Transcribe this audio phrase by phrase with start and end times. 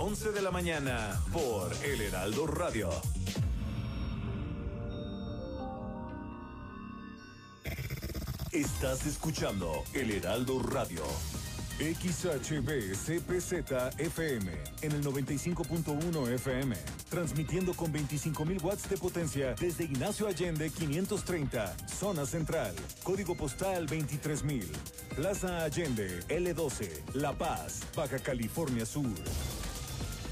[0.00, 2.88] 11 de la mañana por El Heraldo Radio.
[8.52, 11.02] Estás escuchando El Heraldo Radio.
[11.78, 16.76] XHB CPZ FM en el 95.1 FM,
[17.08, 24.64] transmitiendo con 25.000 watts de potencia desde Ignacio Allende 530, zona central, código postal 23.000,
[25.16, 29.08] Plaza Allende L12, La Paz, Baja California Sur.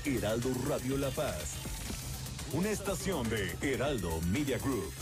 [0.07, 1.57] Heraldo Radio La Paz,
[2.53, 4.93] una estación de Heraldo Media Group.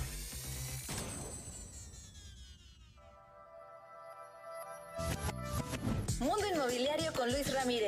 [6.20, 7.83] Mundo Inmobiliario con Luis Ramírez,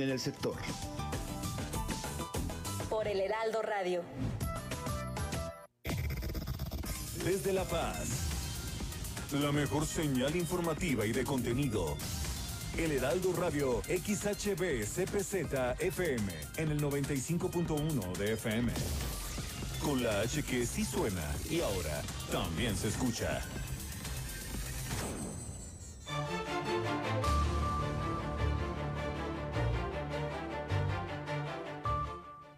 [0.00, 0.54] en el sector.
[2.88, 4.02] Por el Heraldo Radio.
[7.24, 8.08] Desde La Paz,
[9.32, 11.96] la mejor señal informativa y de contenido.
[12.76, 18.72] El Heraldo Radio XHB CPZ FM en el 95.1 de FM.
[19.82, 23.42] Con la H que sí suena y ahora también se escucha.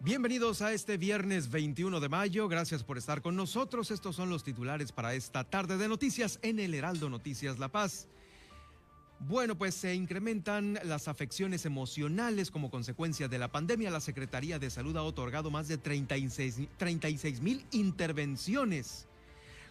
[0.04, 2.46] Bienvenidos a este viernes 21 de mayo.
[2.46, 3.90] Gracias por estar con nosotros.
[3.90, 8.06] Estos son los titulares para esta tarde de noticias en el Heraldo Noticias La Paz.
[9.20, 13.90] Bueno, pues se incrementan las afecciones emocionales como consecuencia de la pandemia.
[13.90, 19.06] La Secretaría de Salud ha otorgado más de 36 mil intervenciones.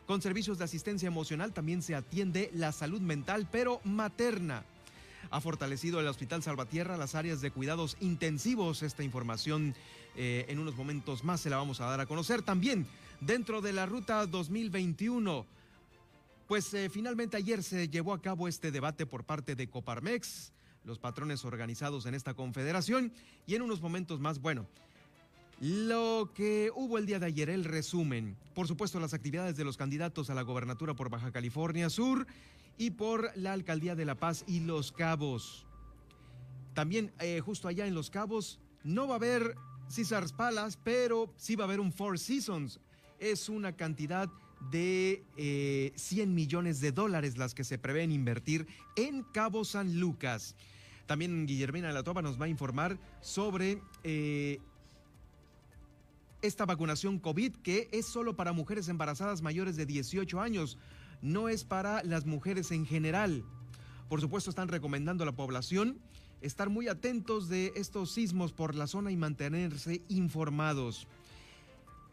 [0.08, 4.66] Con servicios de asistencia emocional también se atiende la salud mental, pero materna
[5.30, 8.84] ha fortalecido el Hospital Salvatierra las áreas de cuidados intensivos.
[8.84, 9.76] Esta información
[10.16, 12.42] eh, en unos momentos más se la vamos a dar a conocer.
[12.42, 12.86] También
[13.22, 15.46] dentro de la ruta 2021.
[16.48, 20.52] Pues eh, finalmente ayer se llevó a cabo este debate por parte de Coparmex,
[20.84, 23.14] los patrones organizados en esta confederación,
[23.48, 24.68] y en unos momentos más, bueno,
[25.62, 29.78] lo que hubo el día de ayer, el resumen, por supuesto las actividades de los
[29.78, 32.28] candidatos a la gobernatura por Baja California Sur
[32.78, 35.66] y por la Alcaldía de La Paz y Los Cabos.
[36.74, 39.56] También eh, justo allá en Los Cabos no va a haber
[39.94, 42.80] Caesars Palace, pero sí va a haber un Four Seasons.
[43.20, 44.30] Es una cantidad
[44.72, 45.24] de
[45.96, 50.56] 100 eh, millones de dólares las que se prevén invertir en Cabo San Lucas.
[51.06, 54.60] También Guillermina de la Toba nos va a informar sobre eh,
[56.42, 60.78] esta vacunación COVID que es solo para mujeres embarazadas mayores de 18 años
[61.24, 63.44] no es para las mujeres en general.
[64.10, 65.98] Por supuesto, están recomendando a la población
[66.42, 71.08] estar muy atentos de estos sismos por la zona y mantenerse informados.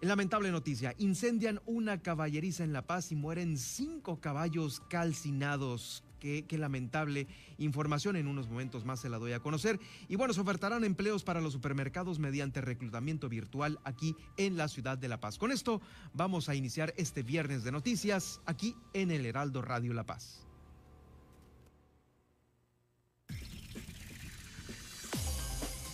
[0.00, 6.04] Lamentable noticia, incendian una caballeriza en La Paz y mueren cinco caballos calcinados.
[6.20, 7.26] Qué, lamentable
[7.58, 8.16] información.
[8.16, 9.80] En unos momentos más se la doy a conocer.
[10.08, 14.98] Y bueno, se ofertarán empleos para los supermercados mediante reclutamiento virtual aquí en la ciudad
[14.98, 15.38] de La Paz.
[15.38, 15.80] Con esto
[16.12, 20.46] vamos a iniciar este viernes de noticias aquí en el Heraldo Radio La Paz.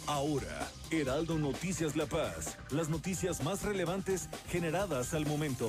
[0.06, 5.68] Ahora, Heraldo Noticias La Paz, las noticias más relevantes generadas al momento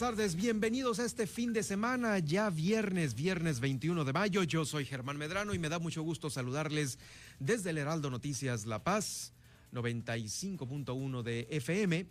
[0.00, 4.42] Tardes, bienvenidos a este fin de semana, ya viernes, viernes 21 de mayo.
[4.44, 6.98] Yo soy Germán Medrano y me da mucho gusto saludarles
[7.38, 9.34] desde el Heraldo Noticias La Paz,
[9.74, 12.06] 95.1 de FM.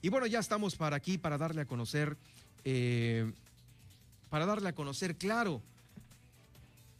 [0.00, 2.16] Y bueno, ya estamos para aquí para darle a conocer,
[2.64, 3.32] eh,
[4.30, 5.60] para darle a conocer, claro,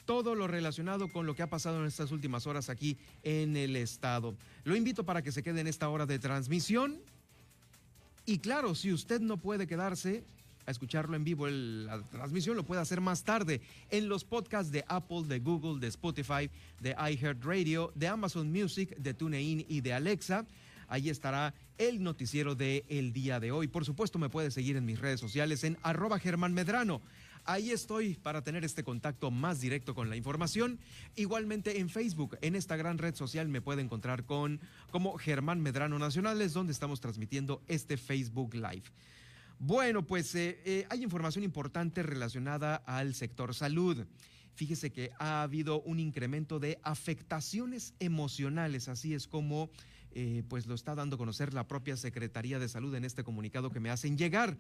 [0.05, 3.76] todo lo relacionado con lo que ha pasado en estas últimas horas aquí en el
[3.76, 4.35] estado.
[4.65, 7.00] Lo invito para que se quede en esta hora de transmisión
[8.29, 10.23] y claro, si usted no puede quedarse
[10.67, 14.85] a escucharlo en vivo, la transmisión lo puede hacer más tarde en los podcasts de
[14.87, 20.45] Apple, de Google, de Spotify, de iHeartRadio, de Amazon Music, de TuneIn y de Alexa.
[20.89, 23.67] Ahí estará el noticiero de el día de hoy.
[23.67, 27.01] Por supuesto, me puede seguir en mis redes sociales en arroba Germán Medrano.
[27.49, 30.79] Ahí estoy para tener este contacto más directo con la información.
[31.17, 34.61] Igualmente en Facebook, en esta gran red social me puede encontrar con
[34.91, 38.83] como Germán Medrano Nacionales, donde estamos transmitiendo este Facebook Live.
[39.59, 44.05] Bueno, pues eh, eh, hay información importante relacionada al sector salud.
[44.55, 49.71] Fíjese que ha habido un incremento de afectaciones emocionales, así es como
[50.12, 53.71] eh, pues lo está dando a conocer la propia Secretaría de Salud en este comunicado
[53.71, 54.59] que me hacen llegar.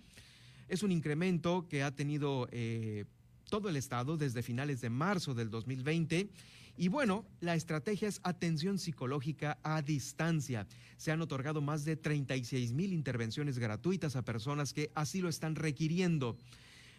[0.68, 3.04] Es un incremento que ha tenido eh,
[3.48, 6.28] todo el estado desde finales de marzo del 2020.
[6.76, 10.66] Y bueno, la estrategia es atención psicológica a distancia.
[10.96, 15.56] Se han otorgado más de 36 mil intervenciones gratuitas a personas que así lo están
[15.56, 16.36] requiriendo.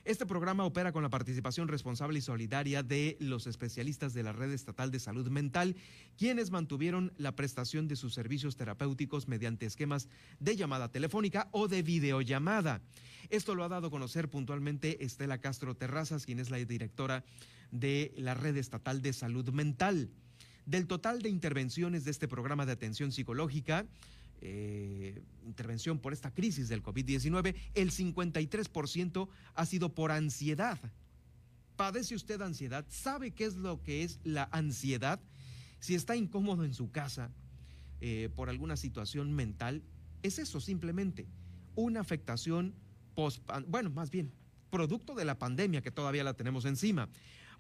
[0.05, 4.51] Este programa opera con la participación responsable y solidaria de los especialistas de la Red
[4.51, 5.75] Estatal de Salud Mental,
[6.17, 10.07] quienes mantuvieron la prestación de sus servicios terapéuticos mediante esquemas
[10.39, 12.81] de llamada telefónica o de videollamada.
[13.29, 17.25] Esto lo ha dado a conocer puntualmente Estela Castro Terrazas, quien es la directora
[17.71, 20.09] de la Red Estatal de Salud Mental.
[20.65, 23.85] Del total de intervenciones de este programa de atención psicológica,
[24.41, 30.80] eh, intervención por esta crisis del COVID-19, el 53% ha sido por ansiedad.
[31.75, 32.86] ¿Padece usted ansiedad?
[32.89, 35.19] ¿Sabe qué es lo que es la ansiedad?
[35.80, 37.31] Si está incómodo en su casa
[38.01, 39.83] eh, por alguna situación mental,
[40.24, 41.27] es eso simplemente,
[41.75, 42.75] una afectación
[43.15, 44.31] post, bueno, más bien,
[44.69, 47.09] producto de la pandemia que todavía la tenemos encima.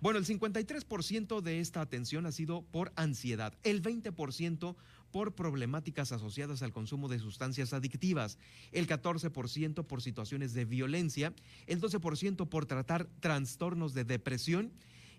[0.01, 4.75] Bueno, el 53% de esta atención ha sido por ansiedad, el 20%
[5.11, 8.37] por problemáticas asociadas al consumo de sustancias adictivas,
[8.71, 11.33] el 14% por situaciones de violencia,
[11.67, 14.71] el 12% por tratar trastornos de depresión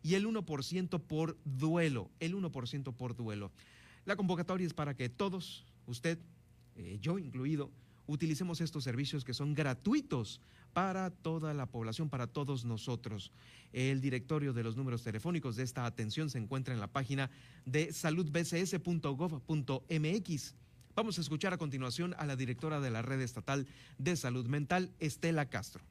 [0.03, 3.51] y el 1% por duelo, el 1% por duelo.
[4.05, 6.19] La convocatoria es para que todos, usted,
[6.77, 7.71] eh, yo incluido,
[8.11, 10.41] utilicemos estos servicios que son gratuitos
[10.73, 13.31] para toda la población, para todos nosotros.
[13.73, 17.31] El directorio de los números telefónicos de esta atención se encuentra en la página
[17.65, 20.55] de saludbcs.gov.mx.
[20.97, 23.69] Vamos a escuchar a continuación a la directora de la Red Estatal
[23.99, 25.85] de Salud Mental, Estela Castro.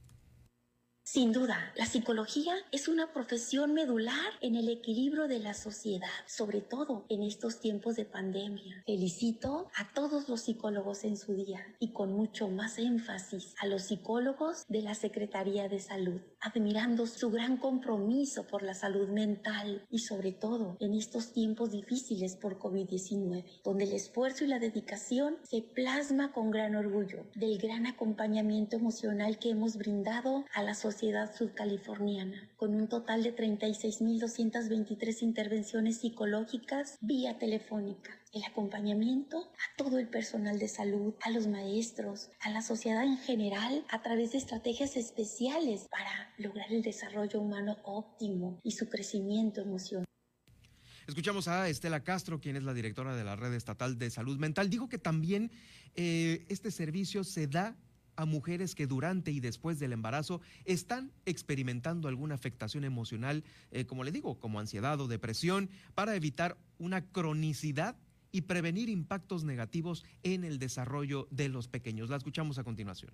[1.12, 6.62] Sin duda, la psicología es una profesión medular en el equilibrio de la sociedad, sobre
[6.62, 8.84] todo en estos tiempos de pandemia.
[8.86, 13.86] Felicito a todos los psicólogos en su día y con mucho más énfasis a los
[13.86, 20.00] psicólogos de la Secretaría de Salud, admirando su gran compromiso por la salud mental y
[20.00, 25.62] sobre todo en estos tiempos difíciles por COVID-19, donde el esfuerzo y la dedicación se
[25.62, 32.50] plasma con gran orgullo del gran acompañamiento emocional que hemos brindado a la sociedad Sudcaliforniana,
[32.58, 38.19] con un total de 36.223 intervenciones psicológicas vía telefónica.
[38.32, 43.18] El acompañamiento a todo el personal de salud, a los maestros, a la sociedad en
[43.18, 49.62] general, a través de estrategias especiales para lograr el desarrollo humano óptimo y su crecimiento
[49.62, 50.06] emocional.
[51.08, 54.70] Escuchamos a Estela Castro, quien es la directora de la Red Estatal de Salud Mental.
[54.70, 55.52] Dijo que también
[55.96, 57.76] eh, este servicio se da
[58.16, 64.04] a mujeres que durante y después del embarazo están experimentando alguna afectación emocional, eh, como
[64.04, 67.98] le digo, como ansiedad o depresión, para evitar una cronicidad
[68.32, 72.10] y prevenir impactos negativos en el desarrollo de los pequeños.
[72.10, 73.12] La escuchamos a continuación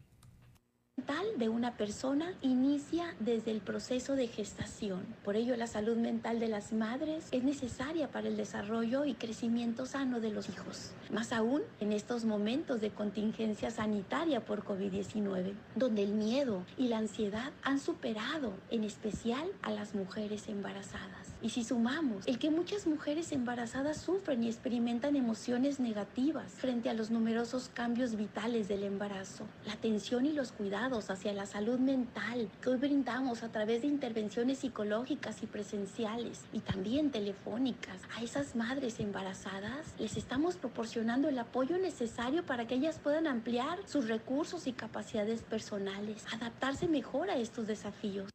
[1.38, 5.06] de una persona inicia desde el proceso de gestación.
[5.24, 9.86] Por ello, la salud mental de las madres es necesaria para el desarrollo y crecimiento
[9.86, 10.94] sano de los hijos.
[11.12, 17.00] Más aún en estos momentos de contingencia sanitaria por COVID-19, donde el miedo y la
[17.00, 21.36] ansiedad han superado, en especial a las mujeres embarazadas.
[21.41, 26.94] Y si sumamos el que muchas mujeres embarazadas sufren y experimentan emociones negativas frente a
[26.94, 32.50] los numerosos cambios vitales del embarazo, la atención y los cuidados hacia la salud mental
[32.62, 38.56] que hoy brindamos a través de intervenciones psicológicas y presenciales y también telefónicas a esas
[38.56, 44.68] madres embarazadas, les estamos proporcionando el apoyo necesario para que ellas puedan ampliar sus recursos
[44.68, 48.30] y capacidades personales, adaptarse mejor a estos desafíos.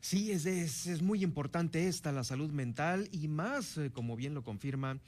[0.00, 4.44] Sí, es, es, muy importante esta, la salud mental, y más, eh, como bien lo
[4.44, 5.00] confirma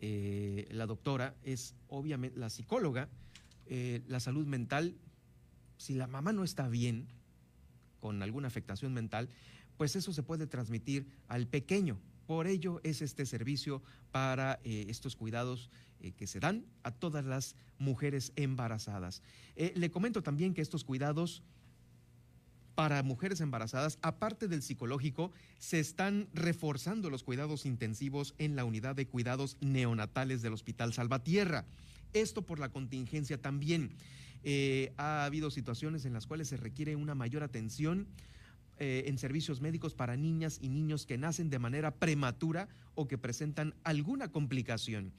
[0.00, 3.08] eh, la doctora, es obviamente la psicóloga,
[3.70, 4.94] eh, la salud mental,
[5.78, 7.08] si la mamá no está bien,
[8.00, 9.28] con alguna afectación mental,
[9.76, 11.98] pues eso se puede transmitir al pequeño.
[12.26, 13.82] Por ello es este servicio
[14.12, 15.70] para estos cuidados
[16.16, 19.22] que se dan a todas las mujeres embarazadas.
[19.56, 21.42] le comento también que estos cuidados
[22.74, 28.94] para mujeres embarazadas, aparte del psicológico, se están reforzando los cuidados intensivos en la unidad
[28.94, 31.64] de cuidados neonatales del Hospital Salvatierra.
[32.12, 33.90] Esto por la contingencia también.
[34.44, 38.06] Eh, ha habido situaciones en las cuales se requiere una mayor atención
[38.78, 43.18] eh, en servicios médicos para niñas y niños que nacen de manera prematura o que
[43.18, 45.12] presentan alguna complicación.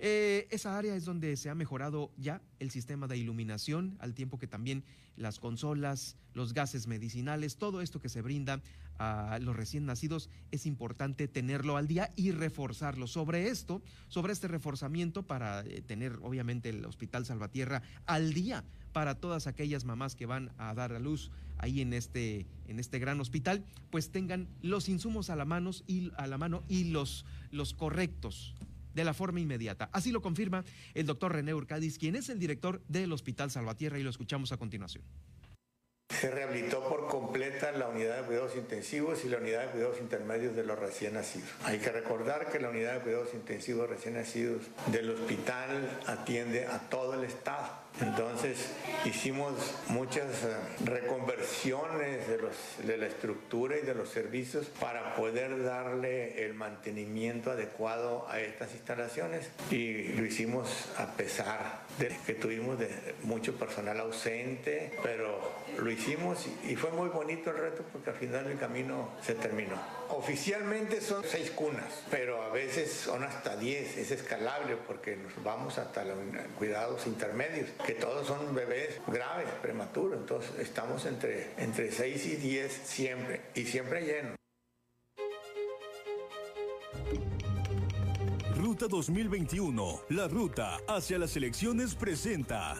[0.00, 4.38] Eh, esa área es donde se ha mejorado ya el sistema de iluminación, al tiempo
[4.38, 4.84] que también
[5.16, 8.62] las consolas, los gases medicinales, todo esto que se brinda
[8.98, 13.06] a los recién nacidos, es importante tenerlo al día y reforzarlo.
[13.06, 19.16] Sobre esto, sobre este reforzamiento para eh, tener obviamente el Hospital Salvatierra al día para
[19.16, 23.20] todas aquellas mamás que van a dar a luz ahí en este, en este gran
[23.20, 27.74] hospital, pues tengan los insumos a la mano y, a la mano y los, los
[27.74, 28.54] correctos
[28.98, 29.88] de la forma inmediata.
[29.92, 34.02] Así lo confirma el doctor René Urcadis, quien es el director del Hospital Salvatierra y
[34.02, 35.04] lo escuchamos a continuación.
[36.08, 40.56] Se rehabilitó por completa la unidad de cuidados intensivos y la unidad de cuidados intermedios
[40.56, 41.48] de los recién nacidos.
[41.62, 46.80] Hay que recordar que la unidad de cuidados intensivos recién nacidos del hospital atiende a
[46.88, 47.68] todo el estado
[48.00, 48.70] entonces
[49.04, 49.52] hicimos
[49.88, 57.50] muchas eh, reconversiones de, la estructura y de los servicios para poder darle el mantenimiento
[57.50, 62.78] adecuado a estas instalaciones y lo hicimos a pesar de que tuvimos
[63.24, 65.40] mucho personal ausente, pero
[65.78, 69.97] lo hicimos y fue muy bonito el reto porque al final el camino se terminó.
[70.10, 75.76] Oficialmente son seis cunas, pero a veces son hasta diez, es escalable porque nos vamos
[75.78, 76.18] hasta los
[76.56, 82.72] cuidados intermedios que todos son bebés graves, prematuros, entonces estamos entre, entre 6 y 10
[82.72, 84.34] siempre, y siempre lleno.
[88.56, 92.76] Ruta 2021, la ruta hacia las elecciones presenta.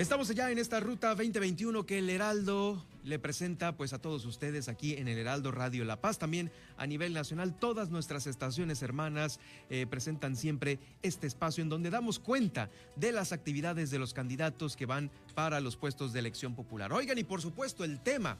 [0.00, 4.70] Estamos ya en esta ruta 2021 que el Heraldo le presenta pues a todos ustedes
[4.70, 6.18] aquí en el Heraldo Radio La Paz.
[6.18, 11.90] También a nivel nacional, todas nuestras estaciones hermanas eh, presentan siempre este espacio en donde
[11.90, 16.54] damos cuenta de las actividades de los candidatos que van para los puestos de elección
[16.54, 16.94] popular.
[16.94, 18.38] Oigan, y por supuesto el tema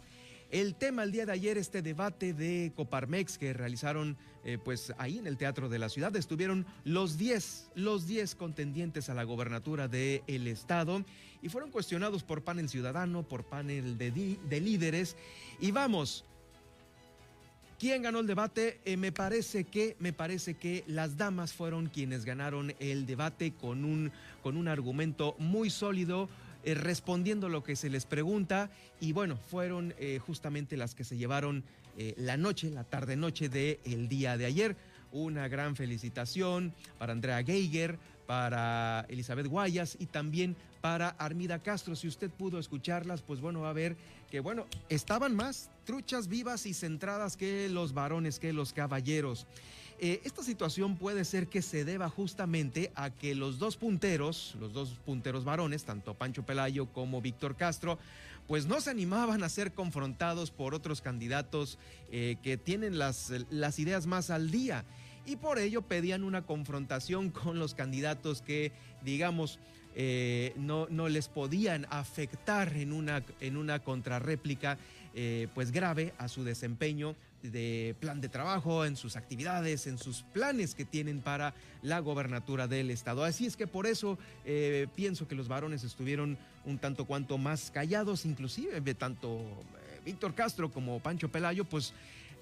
[0.50, 5.18] el tema el día de ayer, este debate de Coparmex que realizaron eh, pues ahí
[5.18, 9.86] en el Teatro de la Ciudad, estuvieron los 10, los 10 contendientes a la gobernatura
[9.86, 11.04] del el Estado
[11.42, 15.16] y fueron cuestionados por panel ciudadano, por panel de, de líderes.
[15.60, 16.24] Y vamos,
[17.80, 18.78] ¿Quién ganó el debate?
[18.84, 23.86] Eh, me parece que, me parece que las damas fueron quienes ganaron el debate con
[23.86, 26.28] un, con un argumento muy sólido,
[26.64, 31.16] eh, respondiendo lo que se les pregunta y bueno, fueron eh, justamente las que se
[31.16, 31.64] llevaron
[31.96, 34.76] eh, la noche, la tarde-noche del día de ayer.
[35.12, 41.96] Una gran felicitación para Andrea Geiger, para Elizabeth Guayas y también para Armida Castro.
[41.96, 43.96] Si usted pudo escucharlas, pues bueno, va a ver
[44.30, 49.46] que bueno, estaban más truchas vivas y centradas que los varones, que los caballeros.
[50.02, 54.72] Eh, esta situación puede ser que se deba justamente a que los dos punteros, los
[54.72, 57.98] dos punteros varones, tanto Pancho Pelayo como Víctor Castro,
[58.48, 61.78] pues no se animaban a ser confrontados por otros candidatos
[62.10, 63.30] eh, que tienen las,
[63.78, 64.86] ideas más al día.
[65.26, 68.72] Y por ello pedían una confrontación con los candidatos que,
[69.04, 69.58] digamos,
[69.94, 74.78] eh, no, no, les podían afectar en una, en una contrarréplica
[75.54, 80.74] pues grave a su desempeño de plan de trabajo, en sus actividades, en sus planes
[80.74, 83.24] que tienen para la gobernatura del estado.
[83.24, 87.70] Así es que por eso eh, pienso que los varones estuvieron un tanto cuanto más
[87.70, 91.94] callados, inclusive de tanto eh, Víctor Castro como Pancho Pelayo, pues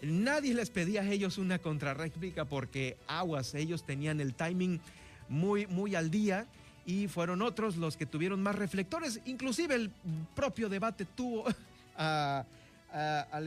[0.02, 4.80] nadie les pedía a ellos una contrarréplica porque aguas, ellos tenían el timing
[5.28, 6.46] muy, muy al día
[6.86, 9.20] y fueron otros los que tuvieron más reflectores.
[9.26, 9.90] Inclusive el
[10.34, 11.44] propio debate tuvo
[11.96, 12.44] a,
[12.92, 13.40] a,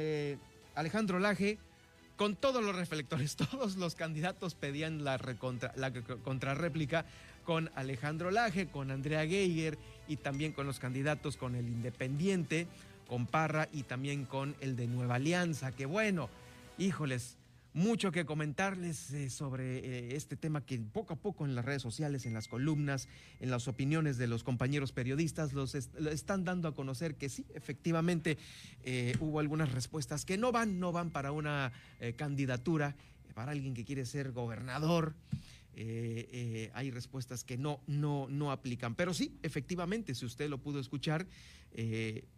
[0.81, 1.59] Alejandro Laje,
[2.15, 5.19] con todos los reflectores, todos los candidatos pedían la,
[6.23, 7.05] contrarréplica
[7.45, 12.67] con Alejandro Laje, con Andrea Geiger y también con los candidatos con el Independiente,
[13.07, 16.29] con Parra y también con el de Nueva Alianza, que bueno,
[16.77, 17.37] híjoles,
[17.73, 21.81] mucho que comentarles eh, sobre eh, este tema que poco a poco en las redes
[21.81, 23.07] sociales, en las columnas,
[23.39, 28.37] en las opiniones de los compañeros periodistas, los están dando a conocer que sí, efectivamente
[28.83, 31.71] eh, hubo algunas respuestas que no van, no van para una
[32.17, 32.95] candidatura,
[33.33, 35.13] para alguien que quiere ser gobernador.
[35.75, 38.95] hay respuestas que no, no, no aplican.
[38.95, 41.27] Pero sí, efectivamente, si usted lo pudo escuchar,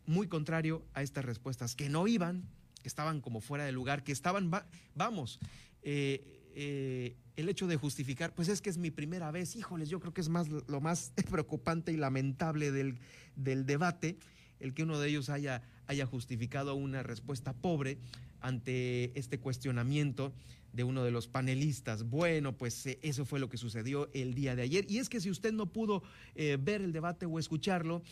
[0.06, 2.44] muy contrario a estas respuestas que no iban,
[2.84, 4.52] que estaban como fuera de lugar, que estaban,
[4.94, 5.40] vamos,
[5.82, 10.00] eh, eh, el hecho de justificar, pues es que es mi primera vez, híjoles, yo
[10.00, 13.00] creo que es más lo más preocupante y lamentable del,
[13.36, 14.18] del debate,
[14.60, 17.98] el que uno de ellos haya, haya justificado una respuesta pobre
[18.40, 20.34] ante este cuestionamiento
[20.74, 22.04] de uno de los panelistas.
[22.04, 24.86] Bueno, pues eh, eso fue lo que sucedió el día de ayer.
[24.90, 26.04] Y es que si usted no pudo
[26.36, 28.04] ver el debate o escucharlo,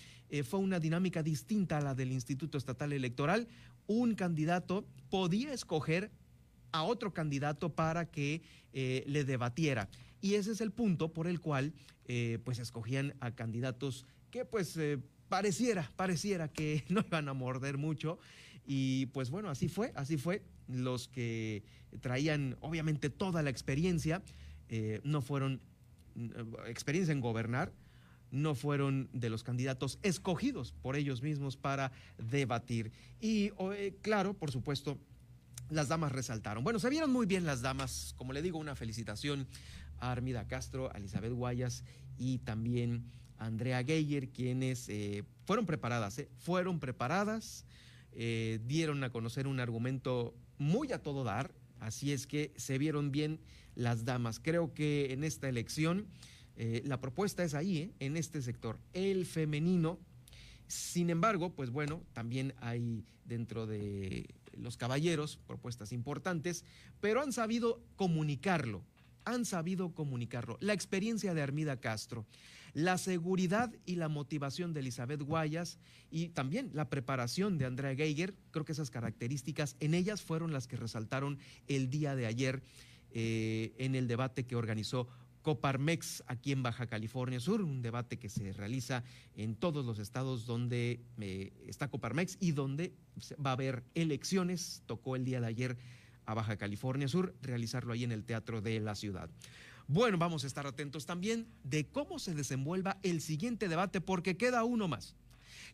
[0.46, 3.48] fue una dinámica distinta a la del Instituto Estatal Electoral.
[3.92, 6.12] Un candidato podía escoger
[6.72, 8.42] a otro candidato para que
[8.74, 9.90] le debatiera.
[10.22, 11.74] Y ese es el punto por el cual
[12.46, 14.80] pues escogían a candidatos que pues
[15.32, 18.20] pareciera, pareciera que no iban a morder mucho.
[18.66, 20.44] Y pues bueno, así fue, así fue.
[20.68, 21.64] Los que
[22.02, 24.22] traían obviamente toda la experiencia,
[24.70, 25.62] eh, no fueron
[26.16, 27.74] eh, experiencia en gobernar,
[28.32, 32.92] no fueron de los candidatos escogidos por ellos mismos para debatir.
[33.20, 34.98] Y eh, claro, por supuesto,
[35.70, 36.64] las damas resaltaron.
[36.64, 39.48] Bueno, se vieron muy bien las damas, como le digo, una felicitación
[40.00, 41.84] a Armida Castro, a Elizabeth Guayas
[42.18, 43.06] y también
[43.38, 44.90] a Andrea Geyer, quienes
[45.46, 47.66] fueron preparadas, fueron preparadas,
[48.12, 53.40] dieron a conocer un argumento muy a todo dar, Así es que se vieron bien
[53.76, 54.40] las damas.
[54.40, 56.06] Creo que en esta elección
[56.64, 57.92] eh, la propuesta es ahí, ¿eh?
[57.98, 59.98] en este sector, el femenino.
[60.68, 66.64] Sin embargo, pues bueno, también hay dentro de los caballeros propuestas importantes,
[67.00, 68.84] pero han sabido comunicarlo,
[69.26, 70.60] han sabido comunicarlo.
[70.62, 72.28] La experiencia de Armida Castro,
[72.76, 75.80] la seguridad y la motivación de Elizabeth Guayas
[76.12, 80.68] y también la preparación de Andrea Geiger, creo que esas características en ellas fueron las
[80.68, 82.62] que resaltaron el día de ayer
[83.14, 85.10] eh, en el debate que organizó
[85.42, 89.04] Coparmex aquí en Baja California Sur, un debate que se realiza
[89.36, 92.94] en todos los estados donde eh, está Coparmex y donde
[93.44, 94.84] va a haber elecciones.
[94.86, 95.78] Tocó el día de ayer
[96.26, 99.30] a Baja California Sur realizarlo ahí en el Teatro de la Ciudad.
[99.88, 104.64] Bueno, vamos a estar atentos también de cómo se desenvuelva el siguiente debate, porque queda
[104.64, 105.16] uno más.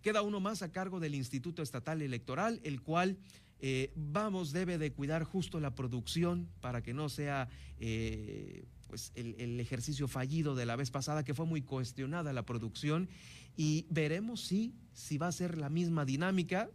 [0.02, 3.18] Queda uno más a cargo del Instituto Estatal Electoral, el cual,
[3.60, 7.50] eh, vamos, debe de cuidar justo la producción para que no sea...
[7.80, 13.10] Eh, pues el, ejercicio fallido de la vez pasada, que fue muy cuestionada la producción,
[13.56, 16.70] y veremos si, si va a ser la misma dinámica,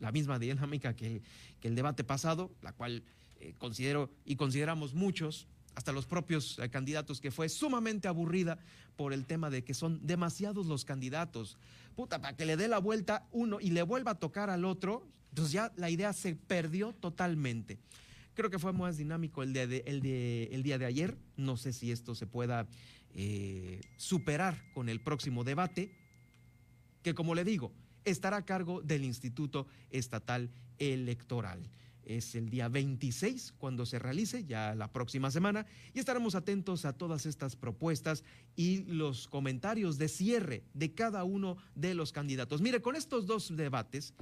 [0.00, 1.22] la misma dinámica que el,
[1.60, 3.02] que el debate pasado, la cual
[3.40, 8.58] eh, considero y consideramos muchos hasta los propios eh, candidatos, que fue sumamente aburrida
[8.96, 11.56] por el tema de que son demasiados los candidatos.
[11.94, 15.06] Puta, para que le dé la vuelta uno y le vuelva a tocar al otro,
[15.30, 17.78] entonces ya la idea se perdió totalmente.
[18.38, 21.18] Creo que fue más dinámico el, de, el, de, el día de ayer.
[21.36, 22.68] No sé si esto se pueda
[23.12, 25.90] eh, superar con el próximo debate,
[27.02, 27.72] que como le digo,
[28.04, 31.68] estará a cargo del Instituto Estatal Electoral.
[32.04, 36.92] Es el día 26 cuando se realice, ya la próxima semana, y estaremos atentos a
[36.92, 38.22] todas estas propuestas
[38.54, 42.60] y los comentarios de cierre de cada uno de los candidatos.
[42.60, 44.14] Mire, con estos dos debates,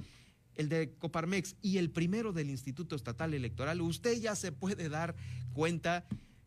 [0.57, 5.15] el de Coparmex y el primero del Instituto Estatal Electoral, usted ya se puede dar
[5.53, 6.05] cuenta,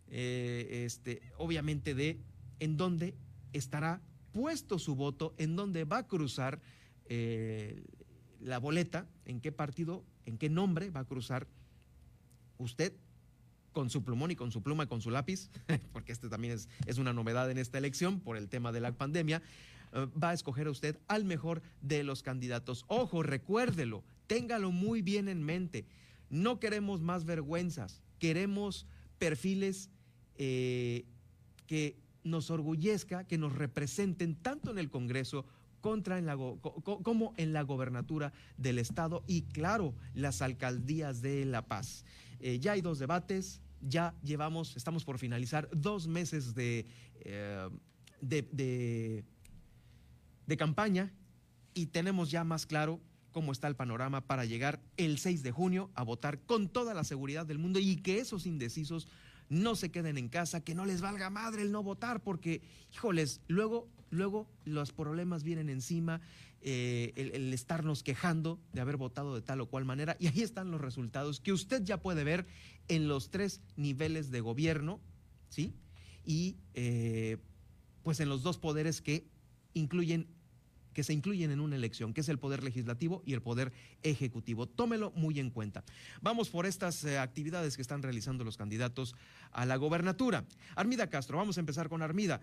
[0.08, 2.20] eh, este, obviamente, de
[2.58, 3.14] en dónde
[3.52, 6.60] estará puesto su voto, en dónde va a cruzar
[7.06, 7.82] eh,
[8.40, 11.46] la boleta, en qué partido en qué nombre va a cruzar
[12.58, 12.92] usted
[13.72, 15.50] con su plumón y con su pluma con su lápiz,
[15.92, 18.92] porque este también es, es una novedad en esta elección por el tema de la
[18.92, 19.42] pandemia,
[19.92, 22.84] eh, va a escoger a usted al mejor de los candidatos.
[22.88, 25.86] Ojo, recuérdelo, téngalo muy bien en mente.
[26.28, 28.86] No queremos más vergüenzas, queremos
[29.18, 29.90] perfiles
[30.36, 31.06] eh,
[31.66, 35.44] que nos orgullezca, que nos representen tanto en el Congreso
[35.80, 41.66] contra en la, como en la gobernatura del estado y claro, las alcaldías de La
[41.66, 42.04] Paz.
[42.38, 46.86] Eh, ya hay dos debates, ya llevamos, estamos por finalizar dos meses de,
[48.20, 49.24] de
[50.56, 51.12] campaña
[51.74, 53.00] y tenemos ya más claro
[53.32, 57.04] cómo está el panorama para llegar el 6 de junio a votar con toda la
[57.04, 59.08] seguridad del mundo y que esos indecisos
[59.48, 63.40] no se queden en casa, que no les valga madre el no votar, porque, híjoles,
[63.48, 66.20] luego luego los problemas vienen encima,
[66.60, 70.70] eh, el, estarnos quejando de haber votado de tal o cual manera, y ahí están
[70.70, 72.46] los resultados que usted ya puede ver
[72.88, 75.00] en los tres niveles de gobierno,
[75.48, 75.74] ¿sí?
[76.24, 77.38] Y eh,
[78.02, 79.26] pues en los dos poderes que
[79.72, 80.26] incluyen
[80.92, 83.72] que se incluyen en una elección, que es el poder legislativo y el poder
[84.02, 84.66] ejecutivo.
[84.66, 85.84] Tómelo muy en cuenta.
[86.20, 89.14] Vamos por estas eh, actividades que están realizando los candidatos
[89.52, 90.44] a la gobernatura.
[90.76, 92.40] Armida Castro, vamos a empezar con Armida.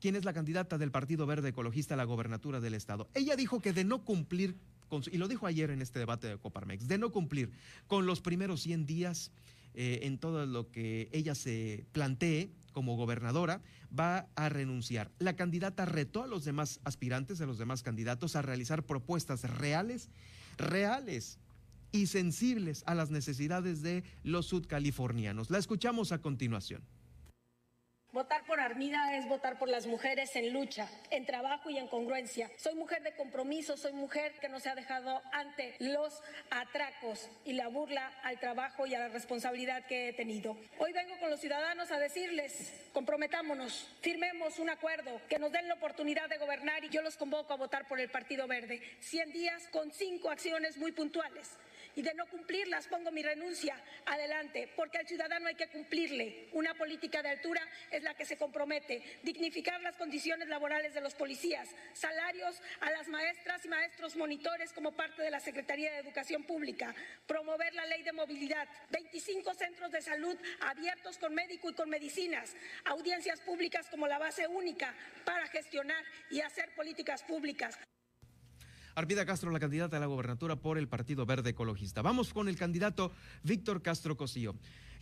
[0.00, 3.08] ¿Quién es la candidata del Partido Verde Ecologista a la gobernatura del Estado.
[3.14, 4.56] Ella dijo que de no cumplir,
[4.88, 7.52] con, y lo dijo ayer en este debate de Coparmex, de no cumplir
[7.86, 9.30] con los primeros 100 días
[9.74, 13.60] eh, en todo lo que ella se plantee como gobernadora,
[13.98, 15.10] va a renunciar.
[15.18, 20.08] La candidata retó a los demás aspirantes, a los demás candidatos, a realizar propuestas reales,
[20.56, 21.38] reales
[21.92, 25.50] y sensibles a las necesidades de los sudcalifornianos.
[25.50, 26.82] La escuchamos a continuación.
[28.12, 32.50] Votar por Armida es votar por las mujeres en lucha, en trabajo y en congruencia.
[32.58, 37.54] Soy mujer de compromiso, soy mujer que no se ha dejado ante los atracos y
[37.54, 40.58] la burla al trabajo y a la responsabilidad que he tenido.
[40.78, 45.74] Hoy vengo con los ciudadanos a decirles, comprometámonos, firmemos un acuerdo, que nos den la
[45.74, 48.82] oportunidad de gobernar y yo los convoco a votar por el Partido Verde.
[49.00, 51.56] 100 días con cinco acciones muy puntuales
[51.94, 56.48] y de no cumplirlas pongo mi renuncia adelante, porque al ciudadano hay que cumplirle.
[56.52, 61.14] Una política de altura es la que se compromete, dignificar las condiciones laborales de los
[61.14, 66.44] policías, salarios a las maestras y maestros monitores como parte de la Secretaría de Educación
[66.44, 66.94] Pública,
[67.26, 72.54] promover la ley de movilidad, 25 centros de salud abiertos con médico y con medicinas,
[72.84, 77.78] audiencias públicas como la base única para gestionar y hacer políticas públicas.
[78.94, 82.02] Arpida Castro, la candidata a la gobernatura por el Partido Verde Ecologista.
[82.02, 83.10] Vamos con el candidato
[83.42, 84.54] Víctor Castro Cosío.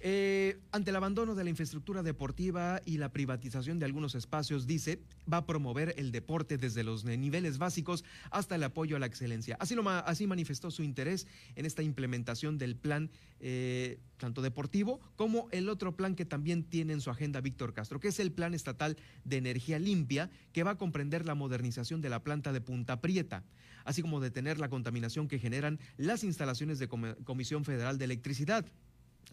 [0.03, 5.03] Eh, ante el abandono de la infraestructura deportiva y la privatización de algunos espacios, dice,
[5.31, 9.59] va a promover el deporte desde los niveles básicos hasta el apoyo a la excelencia.
[9.61, 13.11] Así, lo, así manifestó su interés en esta implementación del plan,
[13.41, 18.01] eh, tanto deportivo como el otro plan que también tiene en su agenda Víctor Castro,
[18.01, 22.09] que es el Plan Estatal de Energía Limpia, que va a comprender la modernización de
[22.09, 23.45] la planta de Punta Prieta
[23.85, 28.67] así como detener la contaminación que generan las instalaciones de Comisión Federal de Electricidad.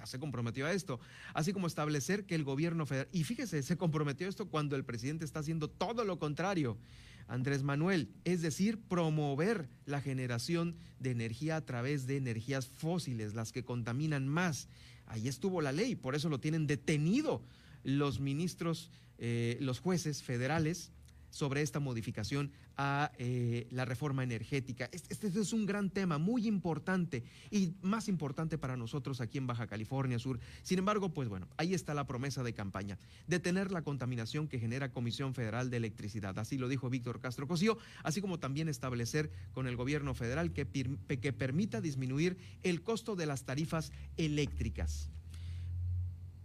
[0.06, 1.00] Se comprometió a esto,
[1.34, 4.86] así como establecer que el gobierno federal, y fíjese, se comprometió a esto cuando el
[4.86, 6.78] presidente está haciendo todo lo contrario.
[7.28, 13.52] Andrés Manuel, es decir, promover la generación de energía a través de energías fósiles, las
[13.52, 14.70] que contaminan más.
[15.08, 17.44] Ahí estuvo la ley, por eso lo tienen detenido
[17.84, 20.92] los ministros, eh, los jueces federales
[21.30, 24.90] sobre esta modificación a eh, la reforma energética.
[24.92, 29.48] Este, este, es un gran tema, muy importante y más importante para nosotros aquí en
[29.48, 30.40] Baja California Sur.
[30.64, 34.92] Sin embargo, pues bueno, ahí está la promesa de campaña, detener la contaminación que genera
[34.92, 36.38] Comisión Federal de Electricidad.
[36.40, 40.68] Así lo dijo Víctor Castro Cosío, así como también establecer con el gobierno federal que,
[40.68, 45.10] que permita disminuir el costo de las tarifas eléctricas.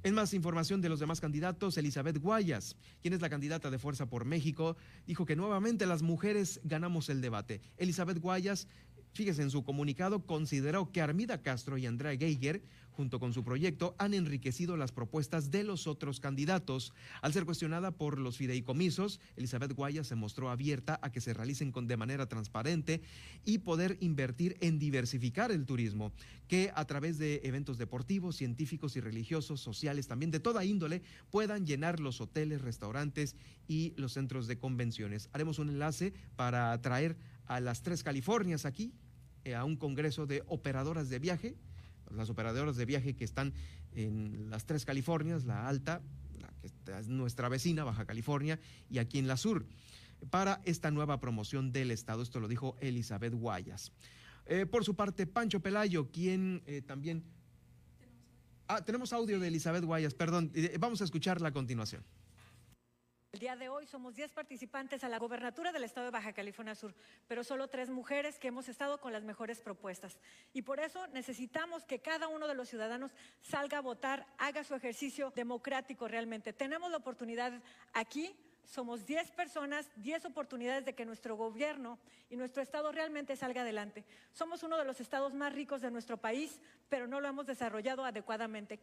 [0.05, 4.07] En más información de los demás candidatos, Elizabeth Guayas, quien es la candidata de Fuerza
[4.07, 7.61] por México, dijo que nuevamente las mujeres ganamos el debate.
[7.77, 8.67] Elizabeth Guayas,
[9.12, 13.94] fíjese en su comunicado, consideró que Armida Castro y Andrea Geiger junto con su proyecto,
[13.98, 16.92] han enriquecido las propuestas de los otros candidatos.
[17.20, 21.72] Al ser cuestionada por los fideicomisos, Elizabeth Guaya se mostró abierta a que se realicen
[21.72, 23.01] de manera transparente
[23.44, 26.12] y poder invertir en diversificar el turismo,
[26.48, 31.66] que a través de eventos deportivos, científicos y religiosos, sociales, también de toda índole, puedan
[31.66, 35.31] llenar los hoteles, restaurantes y los centros de convenciones.
[35.33, 38.92] Haremos un enlace para traer a las tres Californias aquí,
[39.57, 41.57] a un congreso de operadoras de viaje
[42.16, 43.52] las operadoras de viaje que están
[43.94, 46.00] en las tres Californias, la alta,
[46.40, 48.59] la que es nuestra vecina, Baja California,
[48.90, 49.66] y aquí en la sur,
[50.31, 52.22] para esta nueva promoción del Estado.
[52.22, 53.92] Esto lo dijo Elizabeth Guayas.
[54.46, 57.24] Eh, por su parte, Pancho Pelayo, quien eh, también...
[58.68, 62.02] Ah, tenemos audio de Elizabeth Guayas, perdón, eh, vamos a escucharla a continuación.
[63.33, 66.75] El día de hoy somos 10 participantes a la gobernatura del estado de Baja California
[66.75, 66.95] Sur,
[67.27, 70.18] pero solo tres mujeres que hemos estado con las mejores propuestas.
[70.53, 74.75] Y por eso necesitamos que cada uno de los ciudadanos salga a votar, haga su
[74.75, 76.53] ejercicio democrático realmente.
[76.53, 77.55] Tenemos la oportunidad
[77.95, 83.62] aquí somos 10 personas, 10 oportunidades de que nuestro gobierno y nuestro estado realmente salga
[83.62, 84.05] adelante.
[84.33, 88.05] Somos uno de los estados más ricos de nuestro país, pero no lo hemos desarrollado
[88.05, 88.79] adecuadamente.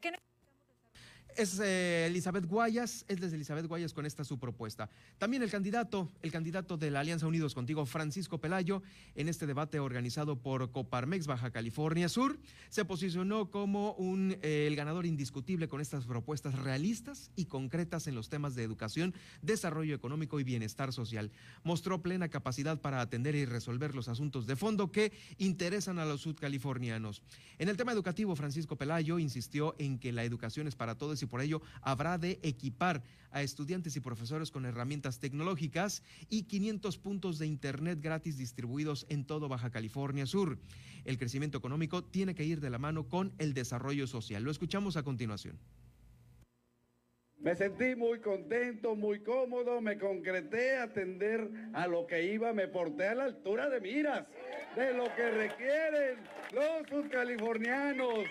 [1.35, 4.89] Es eh, Elizabeth Guayas, es desde Elizabeth Guayas con esta su propuesta.
[5.17, 8.81] También el candidato, el candidato de la Alianza Unidos Contigo, Francisco Pelayo,
[9.15, 12.37] en este debate organizado por Coparmex Baja California Sur,
[12.69, 18.15] se posicionó como un, eh, el ganador indiscutible con estas propuestas realistas y concretas en
[18.15, 21.31] los temas de educación, desarrollo económico y bienestar social.
[21.63, 26.21] Mostró plena capacidad para atender y resolver los asuntos de fondo que interesan a los
[26.21, 27.21] sudcalifornianos.
[27.59, 31.27] En el tema educativo, Francisco Pelayo insistió en que la educación es para todos y
[31.27, 37.37] por ello habrá de equipar a estudiantes y profesores con herramientas tecnológicas y 500 puntos
[37.37, 40.57] de Internet gratis distribuidos en todo Baja California Sur.
[41.05, 44.43] El crecimiento económico tiene que ir de la mano con el desarrollo social.
[44.43, 45.57] Lo escuchamos a continuación.
[47.39, 52.67] Me sentí muy contento, muy cómodo, me concreté a atender a lo que iba, me
[52.67, 54.25] porté a la altura de miras.
[54.75, 56.17] de lo que requieren
[56.51, 58.25] los subcalifornianos.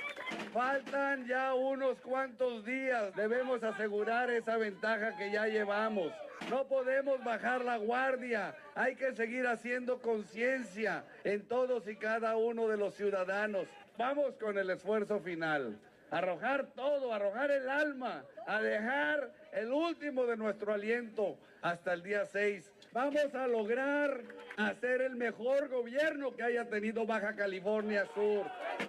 [0.52, 3.14] Faltan ya unos cuantos días.
[3.16, 6.12] Debemos asegurar esa ventaja que ya llevamos.
[6.50, 8.54] No podemos bajar la guardia.
[8.74, 13.66] Hay que seguir haciendo conciencia en todos y cada uno de los ciudadanos.
[13.96, 15.78] Vamos con el esfuerzo final.
[16.10, 22.24] Arrojar todo, arrojar el alma, a dejar el último de nuestro aliento hasta el día
[22.24, 22.72] 6.
[22.92, 24.22] Vamos a lograr
[24.56, 28.46] hacer el mejor gobierno que haya tenido Baja California Sur.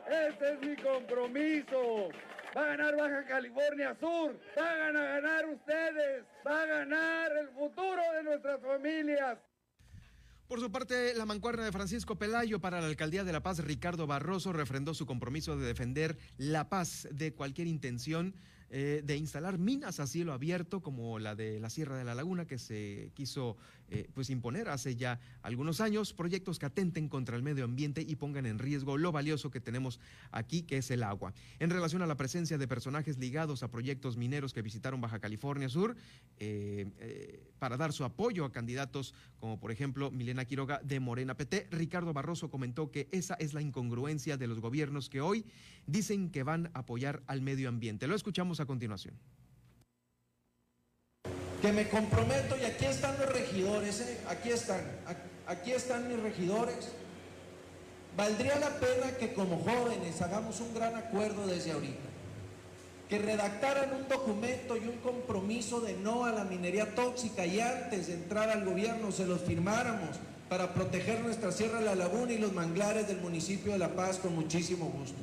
[0.10, 2.10] Ese es mi compromiso.
[2.56, 4.40] Va a ganar Baja California Sur.
[4.56, 6.24] Van a ganar ustedes.
[6.48, 9.38] Va a ganar el futuro de nuestras familias.
[10.50, 14.08] Por su parte, la mancuerna de Francisco Pelayo para la alcaldía de La Paz, Ricardo
[14.08, 18.34] Barroso, refrendó su compromiso de defender la paz de cualquier intención
[18.72, 22.48] eh, de instalar minas a cielo abierto como la de la Sierra de la Laguna
[22.48, 23.58] que se quiso
[23.92, 28.16] eh, pues imponer hace ya algunos años, proyectos que atenten contra el medio ambiente y
[28.16, 30.00] pongan en riesgo lo valioso que tenemos
[30.32, 31.34] aquí, que es el agua.
[31.60, 35.70] En relación a la presencia de personajes ligados a proyectos mineros que visitaron Baja California
[35.70, 35.96] Sur,
[36.38, 41.68] eh, para dar su apoyo a candidatos como por ejemplo Milena Quiroga de Morena PT,
[41.72, 45.46] Ricardo Barroso comentó que esa es la incongruencia de los gobiernos que hoy
[45.88, 48.08] dicen que van a apoyar al medio ambiente.
[48.08, 49.16] Lo escuchamos a continuación.
[51.62, 54.18] Que me comprometo, y aquí están los regidores, ¿eh?
[54.30, 54.82] aquí están,
[55.46, 56.90] aquí están mis regidores.
[58.16, 62.10] Valdría la pena que como jóvenes hagamos un gran acuerdo desde ahorita.
[63.10, 68.08] Que redactaran un documento y un compromiso de no a la minería tóxica y antes
[68.08, 70.18] de entrar al gobierno se los firmáramos
[70.48, 74.36] para proteger nuestra Sierra la Laguna y los manglares del municipio de La Paz con
[74.36, 75.18] muchísimo gusto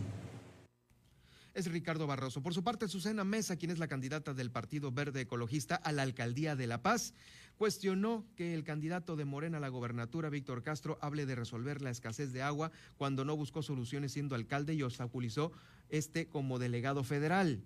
[1.57, 2.42] es Ricardo Barroso.
[2.42, 6.03] Por su parte, Susana Mesa, quien es la candidata del Partido Verde Ecologista a la
[6.03, 7.14] alcaldía de La Paz,
[7.57, 11.88] cuestionó que el candidato de Morena a la gobernatura, Víctor Castro, hable de resolver la
[11.88, 15.51] escasez de agua cuando no buscó soluciones siendo alcalde y obstaculizó
[15.88, 17.62] este como delegado federal.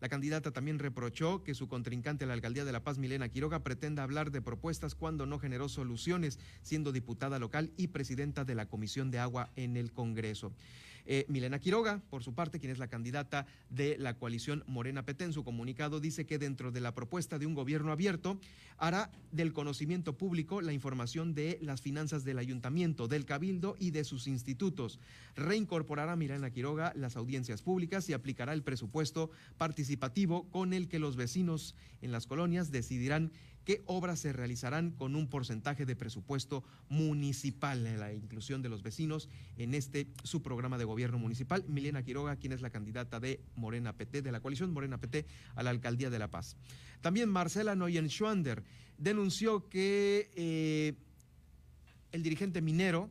[0.00, 3.62] La candidata también reprochó que su contrincante a la alcaldía de La Paz, Milena Quiroga,
[3.62, 8.68] pretenda hablar de propuestas cuando no generó soluciones, siendo diputada local y presidenta de la
[8.68, 10.52] Comisión de Agua en el Congreso.
[11.06, 15.24] Eh, Milena Quiroga, por su parte, quien es la candidata de la coalición Morena PT,
[15.24, 18.40] en su comunicado dice que dentro de la propuesta de un gobierno abierto
[18.78, 24.04] hará del conocimiento público la información de las finanzas del ayuntamiento, del cabildo y de
[24.04, 24.98] sus institutos.
[25.36, 31.16] Reincorporará Milena Quiroga las audiencias públicas y aplicará el presupuesto participativo con el que los
[31.16, 33.32] vecinos en las colonias decidirán
[33.64, 39.28] qué obras se realizarán con un porcentaje de presupuesto municipal, la inclusión de los vecinos
[39.56, 41.64] en este su programa de gobierno municipal.
[41.68, 45.62] Milena Quiroga, quien es la candidata de Morena PT, de la coalición Morena PT a
[45.62, 46.56] la alcaldía de La Paz.
[47.00, 48.62] También Marcela Noyen-Schwander
[48.98, 50.94] denunció que eh,
[52.12, 53.10] el dirigente minero,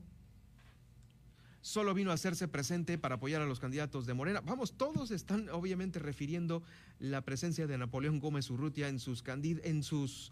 [1.64, 4.42] solo vino a hacerse presente para apoyar a los candidatos de Morena.
[4.42, 6.62] Vamos, todos están obviamente refiriendo
[7.00, 10.32] la presencia de Napoleón Gómez Urrutia en sus,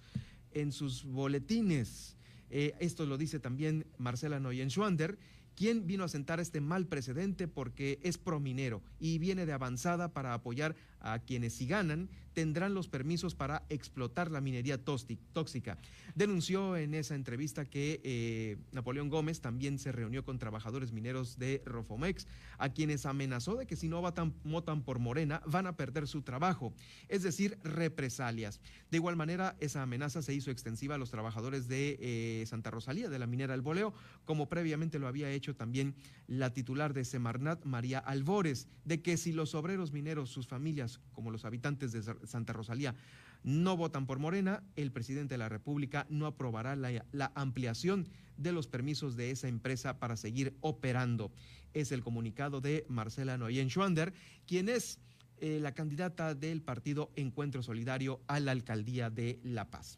[1.05, 2.17] boletines.
[2.49, 5.17] Eh, esto lo dice también Marcela Noyenschwander,
[5.55, 10.33] quien vino a sentar este mal precedente porque es prominero y viene de avanzada para
[10.33, 15.77] apoyar a quienes si ganan tendrán los permisos para explotar la minería tóxica.
[16.15, 21.61] Denunció en esa entrevista que eh, Napoleón Gómez también se reunió con trabajadores mineros de
[21.65, 26.21] Rofomex, a quienes amenazó de que si no votan, por Morena van a perder su
[26.21, 26.73] trabajo,
[27.09, 28.61] es decir, represalias.
[28.89, 33.09] De igual manera, esa amenaza se hizo extensiva a los trabajadores de eh, Santa Rosalía,
[33.09, 33.93] de la minera El Boleo,
[34.25, 35.95] como previamente lo había hecho también
[36.27, 41.31] la titular de Semarnat, María Albores, de que si los obreros mineros, sus familias, como
[41.31, 42.95] los habitantes de Santa Rosalía,
[43.43, 48.67] no votan por Morena, el presidente de la República no aprobará la, ampliación de los
[48.67, 51.31] permisos de esa empresa para seguir operando.
[51.73, 54.13] Es el comunicado de Marcela Noyen Schwander,
[54.45, 54.99] quien es
[55.37, 59.97] eh, la candidata del partido Encuentro Solidario a la alcaldía de La Paz.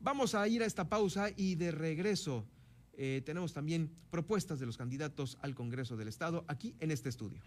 [0.00, 2.46] Vamos a ir a esta pausa y de regreso
[2.96, 7.40] eh, tenemos también propuestas de los candidatos al Congreso del Estado aquí en este estudio.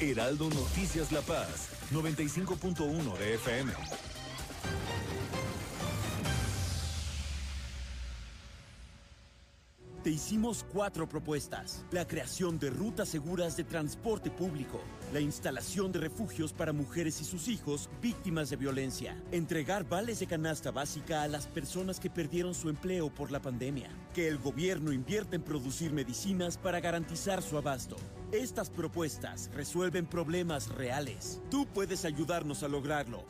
[0.00, 3.72] Heraldo Noticias La Paz, 95.1 de FM.
[10.04, 11.84] Te hicimos cuatro propuestas.
[11.90, 14.80] La creación de rutas seguras de transporte público,
[15.12, 20.28] la instalación de refugios para mujeres y sus hijos víctimas de violencia, entregar vales de
[20.28, 24.92] canasta básica a las personas que perdieron su empleo por la pandemia, que el gobierno
[24.92, 27.96] invierta en producir medicinas para garantizar su abasto
[28.32, 31.40] estas propuestas resuelven problemas reales.
[31.50, 33.24] Tú puedes ayudarnos a lograrlo.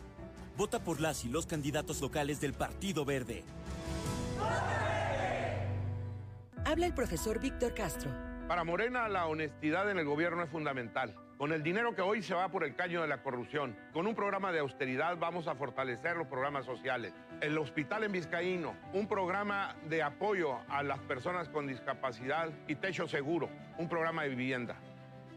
[0.57, 3.45] Vota por las y los candidatos locales del Partido Verde.
[6.65, 8.11] Habla el profesor Víctor Castro.
[8.49, 11.15] Para Morena, la honestidad en el gobierno es fundamental.
[11.39, 14.17] Con el dinero que hoy se va por el caño de la corrupción, con un
[14.17, 17.13] programa de austeridad vamos a fortalecer los programas sociales.
[17.41, 23.07] El hospital en Vizcaíno, un programa de apoyo a las personas con discapacidad y techo
[23.07, 24.77] seguro, un programa de vivienda.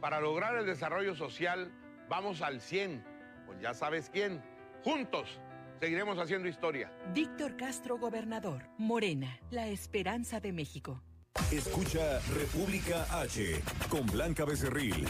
[0.01, 1.71] Para lograr el desarrollo social,
[2.09, 3.05] vamos al 100.
[3.45, 4.41] Pues ya sabes quién.
[4.83, 5.39] Juntos
[5.79, 6.91] seguiremos haciendo historia.
[7.13, 8.63] Víctor Castro, gobernador.
[8.79, 11.03] Morena, la esperanza de México.
[11.51, 15.05] Escucha República H con Blanca Becerril.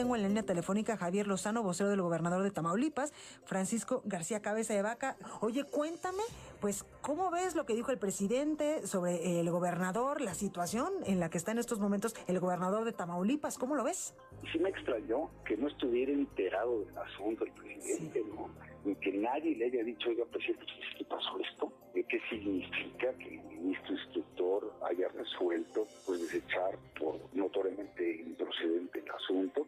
[0.00, 3.12] Tengo en la línea telefónica Javier Lozano, vocero del gobernador de Tamaulipas,
[3.44, 5.18] Francisco García Cabeza de Vaca.
[5.42, 6.22] Oye, cuéntame,
[6.58, 11.28] pues, ¿cómo ves lo que dijo el presidente sobre el gobernador, la situación en la
[11.28, 13.58] que está en estos momentos el gobernador de Tamaulipas?
[13.58, 14.14] ¿Cómo lo ves?
[14.52, 18.50] Sí me extrañó que no estuviera enterado del asunto el presidente, ¿no?
[18.84, 20.64] Y que nadie le haya dicho, oiga, presidente,
[20.96, 21.72] ¿qué pasó esto?
[21.92, 29.66] ¿Qué significa que el ministro instructor haya resuelto pues desechar por notoriamente improcedente el asunto?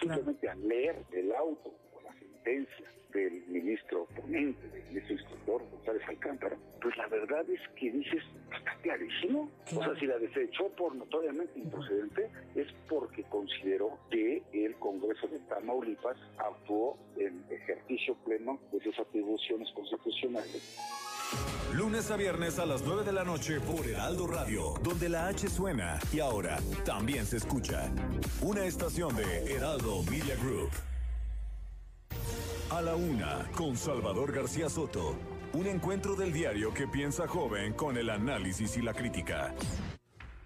[0.00, 1.72] Simplemente al leer el auto
[2.46, 8.22] sentencia del ministro ponente, del ministro instructor González Alcántara, pues la verdad es que dices,
[8.56, 9.50] está clarísimo.
[9.74, 15.38] O sea, si la desechó por notoriamente improcedente, es porque consideró que el Congreso de
[15.40, 20.76] Tamaulipas actuó en ejercicio pleno de sus atribuciones constitucionales.
[21.74, 25.48] Lunes a viernes a las 9 de la noche por Heraldo Radio, donde la H
[25.48, 27.90] suena y ahora también se escucha.
[28.42, 30.70] Una estación de Heraldo Media Group.
[32.68, 35.14] A la una, con Salvador García Soto.
[35.52, 39.54] Un encuentro del diario que piensa joven con el análisis y la crítica.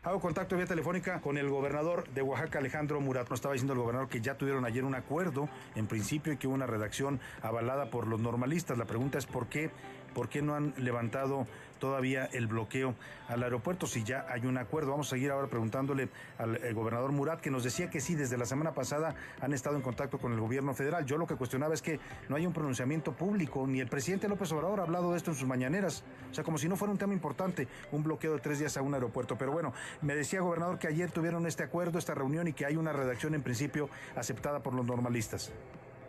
[0.02, 3.30] Hago contacto vía telefónica con el gobernador de Oaxaca, Alejandro Murat.
[3.30, 6.46] Nos estaba diciendo el gobernador que ya tuvieron ayer un acuerdo, en principio, y que
[6.46, 8.76] hubo una redacción avalada por los normalistas.
[8.76, 9.70] La pregunta es por qué
[10.14, 11.46] ¿Por qué no han levantado
[11.80, 12.94] todavía el bloqueo
[13.28, 14.92] al aeropuerto si ya hay un acuerdo?
[14.92, 18.36] Vamos a seguir ahora preguntándole al eh, gobernador Murat, que nos decía que sí, desde
[18.36, 21.04] la semana pasada han estado en contacto con el gobierno federal.
[21.06, 24.52] Yo lo que cuestionaba es que no hay un pronunciamiento público, ni el presidente López
[24.52, 26.04] Obrador ha hablado de esto en sus mañaneras.
[26.30, 28.82] O sea, como si no fuera un tema importante, un bloqueo de tres días a
[28.82, 29.36] un aeropuerto.
[29.36, 32.76] Pero bueno, me decía gobernador que ayer tuvieron este acuerdo, esta reunión y que hay
[32.76, 35.52] una redacción en principio aceptada por los normalistas.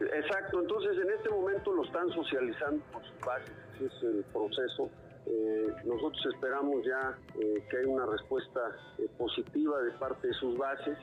[0.02, 4.90] Exacto, entonces en este momento lo están socializando por sus bases es el proceso.
[5.26, 8.60] Eh, nosotros esperamos ya eh, que haya una respuesta
[8.98, 10.98] eh, positiva de parte de sus bases.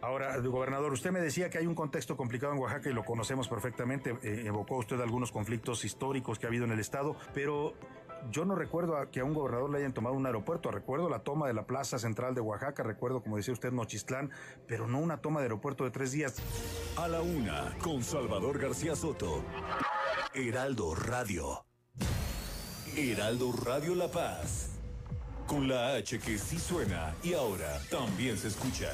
[0.00, 3.48] Ahora, gobernador, usted me decía que hay un contexto complicado en Oaxaca y lo conocemos
[3.48, 4.16] perfectamente.
[4.22, 7.74] evocó usted algunos conflictos históricos que ha habido en el estado, pero
[8.30, 10.70] yo no recuerdo que a un gobernador le hayan tomado un aeropuerto.
[10.70, 14.30] Recuerdo la toma de la plaza central de Oaxaca, recuerdo, como decía usted, Nochistlán,
[14.66, 16.36] pero no una toma de aeropuerto de tres días.
[16.96, 19.42] A la una, con Salvador García Soto.
[20.34, 21.64] Heraldo Radio.
[22.96, 24.70] Heraldo Radio La Paz.
[25.48, 28.88] Con la H que sí suena y ahora también se escucha.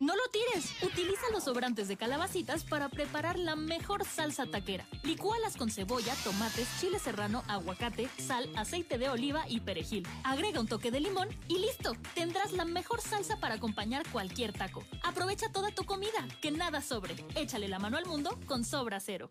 [0.00, 0.82] No lo tires.
[0.82, 4.88] Utiliza los sobrantes de calabacitas para preparar la mejor salsa taquera.
[5.04, 10.06] Licúalas con cebolla, tomates, chile serrano, aguacate, sal, aceite de oliva y perejil.
[10.24, 11.92] Agrega un toque de limón y listo.
[12.14, 14.82] Tendrás la mejor salsa para acompañar cualquier taco.
[15.04, 17.14] Aprovecha toda tu comida, que nada sobre.
[17.36, 19.30] Échale la mano al mundo con Sobra Cero.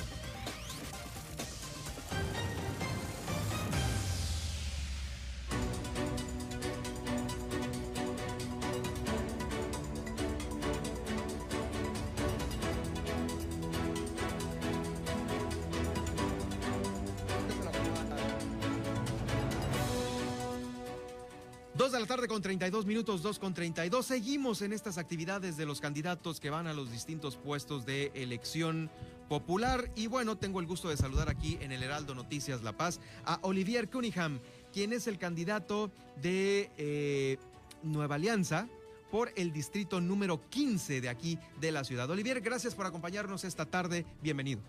[22.51, 24.05] 32 minutos, 2 con 32.
[24.05, 28.89] Seguimos en estas actividades de los candidatos que van a los distintos puestos de elección
[29.29, 29.89] popular.
[29.95, 33.39] Y bueno, tengo el gusto de saludar aquí en el Heraldo Noticias La Paz a
[33.43, 34.41] Olivier Cunningham,
[34.73, 37.37] quien es el candidato de eh,
[37.83, 38.67] Nueva Alianza
[39.09, 42.09] por el distrito número 15 de aquí de la ciudad.
[42.09, 44.05] Olivier, gracias por acompañarnos esta tarde.
[44.21, 44.59] Bienvenido.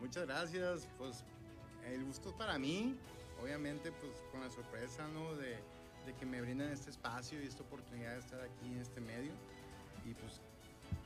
[0.00, 0.88] Muchas gracias.
[0.96, 1.22] Pues
[1.92, 2.96] el gusto para mí.
[3.42, 5.34] Obviamente, pues con la sorpresa, ¿no?
[5.34, 5.75] De
[6.06, 9.32] de que me brindan este espacio y esta oportunidad de estar aquí en este medio.
[10.08, 10.40] Y pues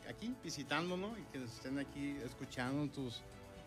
[0.08, 3.22] aquí visitándonos y que estén aquí escuchando tus,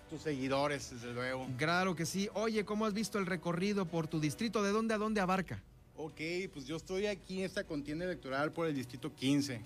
[0.09, 1.47] tus seguidores, desde luego.
[1.57, 2.29] Claro que sí.
[2.35, 4.61] Oye, ¿cómo has visto el recorrido por tu distrito?
[4.61, 5.61] ¿De dónde a dónde abarca?
[5.95, 6.21] Ok,
[6.53, 9.61] pues yo estoy aquí en esta contienda electoral por el distrito 15.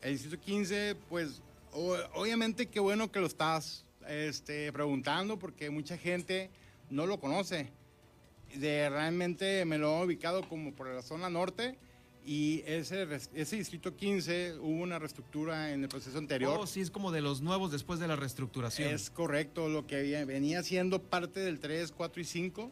[0.00, 1.42] El distrito 15, pues
[1.72, 6.50] obviamente qué bueno que lo estás este, preguntando porque mucha gente
[6.90, 7.72] no lo conoce
[8.56, 11.76] de realmente me lo he ubicado como por la zona norte
[12.26, 16.58] Y ese, ese distrito 15 hubo una reestructura en el proceso anterior.
[16.58, 18.88] Oh, sí, es como de los nuevos después de la reestructuración.
[18.94, 22.70] Es correcto, lo que venía siendo parte del 3, 4 y 5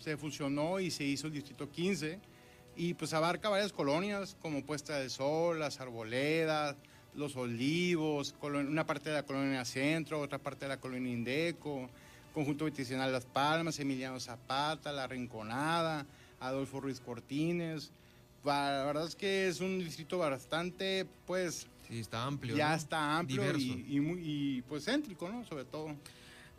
[0.00, 2.18] se fusionó y se hizo el distrito 15
[2.76, 6.76] y pues abarca varias colonias como Puesta del Sol, Las Arboledas,
[7.14, 11.90] Los Olivos, una parte de la colonia Centro, otra parte de la colonia Indeco,
[12.32, 16.06] Conjunto Habitacional Las Palmas, Emiliano Zapata, La Rinconada,
[16.40, 17.92] Adolfo Ruiz Cortines,
[18.44, 21.66] la verdad es que es un distrito bastante, pues...
[21.86, 22.56] Sí, está amplio.
[22.56, 25.44] Ya está amplio y, muy, y, pues céntrico, ¿no?
[25.44, 25.94] Sobre todo.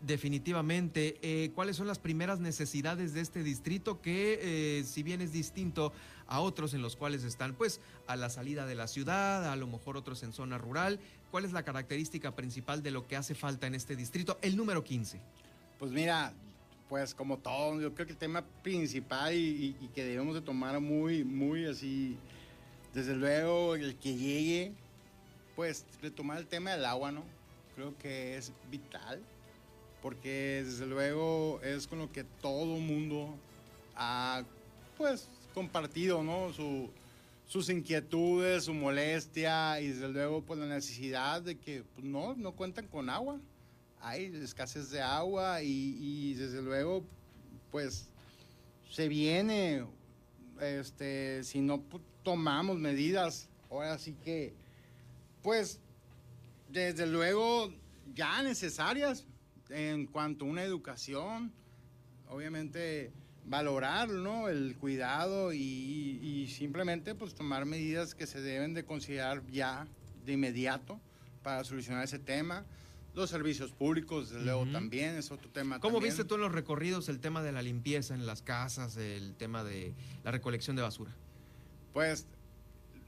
[0.01, 1.17] Definitivamente.
[1.21, 4.39] Eh, ¿Cuáles son las primeras necesidades de este distrito que,
[4.79, 5.93] eh, si bien es distinto
[6.27, 9.67] a otros en los cuales están, pues, a la salida de la ciudad, a lo
[9.67, 10.99] mejor otros en zona rural,
[11.31, 14.37] cuál es la característica principal de lo que hace falta en este distrito?
[14.41, 15.19] El número 15.
[15.81, 16.31] Pues mira,
[16.89, 21.23] pues como todo, yo creo que el tema principal y, que debemos de tomar muy,
[21.23, 22.17] muy así,
[22.93, 24.73] desde luego el que llegue,
[25.55, 27.23] pues retomar el tema del agua, ¿no?
[27.73, 29.23] Creo que es vital,
[30.03, 33.33] porque desde luego es con lo que todo mundo
[33.95, 34.43] ha,
[34.99, 36.51] pues, compartido, ¿no?
[37.47, 42.51] sus inquietudes, su molestia y desde luego pues la necesidad de que pues, no, no
[42.51, 43.39] cuentan con agua
[44.01, 47.05] hay escasez de agua y, desde luego,
[47.71, 48.09] pues
[48.89, 49.85] se viene,
[50.59, 51.83] este, si no
[52.23, 54.53] tomamos medidas, ahora sí que,
[55.41, 55.79] pues,
[56.69, 57.73] desde luego,
[58.13, 59.25] ya necesarias
[59.69, 61.51] en cuanto a una educación,
[62.29, 63.11] obviamente
[63.45, 64.49] valorar ¿no?
[64.49, 69.87] el cuidado y, y, simplemente pues tomar medidas que se deben de considerar ya
[70.25, 70.99] de inmediato
[71.43, 72.65] para solucionar ese tema.
[73.13, 75.79] Los servicios públicos, desde luego, también es otro tema.
[75.79, 79.35] ¿Cómo viste tú en los recorridos el tema de la limpieza en las casas, el
[79.35, 79.93] tema de
[80.23, 81.11] la recolección de basura?
[81.93, 82.25] Pues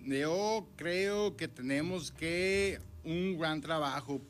[0.01, 4.21] yo creo que tenemos que un gran trabajo.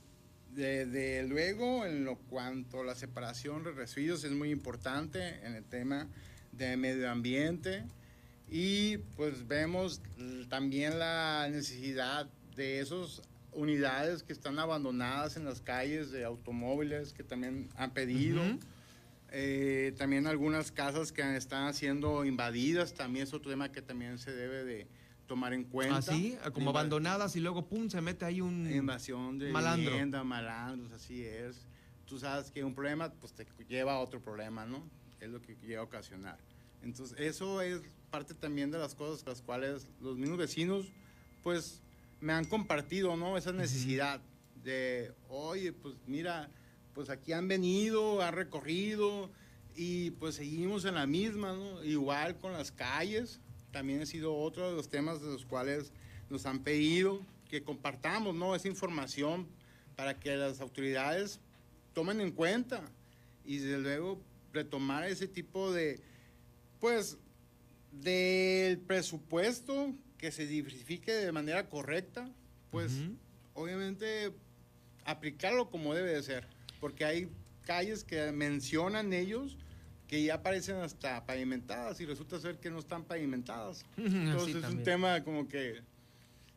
[0.51, 6.07] Desde luego, en lo cuanto la separación de residuos es muy importante en el tema
[6.51, 7.84] de medio ambiente
[8.49, 9.99] y pues vemos
[10.49, 13.24] también la necesidad de esos
[13.56, 18.41] unidades que están abandonadas en las calles de automóviles que también han pedido.
[19.32, 24.32] Eh, también algunas casas que están siendo invadidas, también es otro tema que también se
[24.32, 24.88] debe de
[25.26, 25.97] tomar en cuenta.
[25.97, 29.89] Así, ah, como abandonadas y luego pum, se mete ahí un invasión de malandro.
[29.89, 31.66] vivienda, malandros, así es.
[32.06, 34.84] Tú sabes que un problema pues te lleva a otro problema, ¿no?
[35.20, 36.38] Es lo que llega a ocasionar.
[36.84, 37.82] Entonces, eso es
[38.12, 40.91] parte también de las cosas las cuales los mismos vecinos
[41.41, 41.82] pues
[42.24, 43.38] me han compartido, ¿no?
[43.38, 44.21] Esa necesidad
[44.63, 46.49] de, oye, pues mira,
[46.93, 49.30] pues aquí han venido, han recorrido
[49.76, 51.84] y pues seguimos en la misma, ¿no?
[51.84, 55.91] Igual con las calles, también ha sido otro de los temas de los cuales
[56.30, 57.19] nos han pedido
[57.49, 58.55] que compartamos, ¿no?
[58.55, 59.45] Esa información
[59.97, 61.41] para que las autoridades
[61.93, 62.84] tomen en cuenta
[63.43, 64.21] y desde luego
[64.53, 65.99] retomar ese tipo de,
[66.80, 67.17] pues,
[67.91, 69.93] del presupuesto
[70.24, 72.32] que se diversifique de manera correcta,
[72.71, 72.93] pues
[73.55, 74.32] obviamente
[75.03, 76.47] aplicarlo como debe de ser,
[76.80, 77.30] porque hay
[77.63, 79.57] calles que mencionan ellos
[80.07, 83.86] que ya parecen hasta pavimentadas y resulta ser que no están pavimentadas.
[83.97, 85.82] Entonces es un tema como que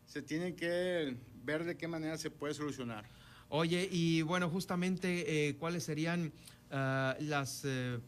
[0.06, 3.04] se tiene que ver de qué manera se puede solucionar.
[3.48, 6.32] Oye, y bueno, justamente, eh, ¿cuáles serían
[6.70, 7.98] ah, las eh,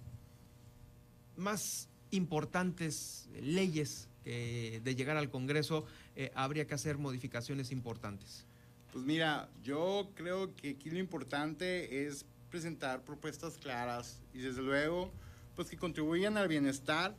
[1.37, 8.45] más importantes leyes de llegar al Congreso eh, habría que hacer modificaciones importantes?
[8.93, 15.13] Pues mira, yo creo que aquí lo importante es presentar propuestas claras y desde luego
[15.55, 17.15] pues que contribuyan al bienestar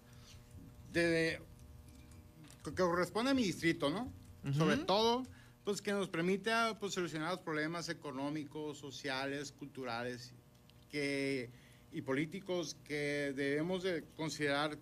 [0.94, 1.40] de,
[2.64, 4.12] que corresponde a mi distrito, ¿no?
[4.54, 5.26] Sobre todo
[5.64, 10.34] pues que nos permita pues solucionar los problemas económicos, sociales, culturales
[10.90, 11.50] que,
[11.92, 14.78] y políticos que debemos de considerar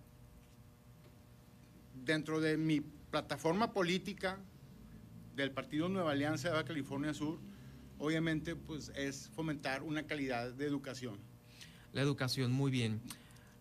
[2.03, 4.39] dentro de mi plataforma política
[5.35, 7.39] del Partido Nueva Alianza de Baja California Sur,
[7.99, 11.19] obviamente pues es fomentar una calidad de educación.
[11.93, 13.01] La educación, muy bien.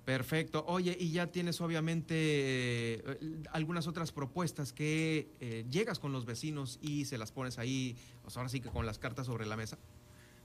[0.05, 0.65] Perfecto.
[0.69, 3.03] Oye, y ya tienes obviamente eh,
[3.51, 8.37] algunas otras propuestas que eh, llegas con los vecinos y se las pones ahí, pues
[8.37, 9.79] ahora sí que con las cartas sobre la mesa.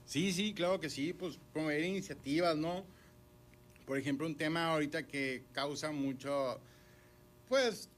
[0.04, 2.84] Sí, sí, claro que sí, pues promover iniciativas, ¿no?
[3.86, 6.60] Por ejemplo, un tema ahorita que causa mucho,
[7.52, 7.90] pues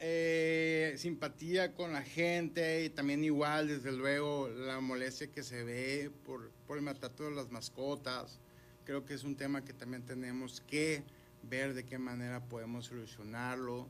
[0.00, 6.10] eh, simpatía con la gente y también igual, desde luego, la molestia que se ve
[6.24, 8.40] por, por el maltrato de las mascotas.
[8.84, 11.04] Creo que es un tema que también tenemos que
[11.44, 13.86] ver de qué manera podemos solucionarlo.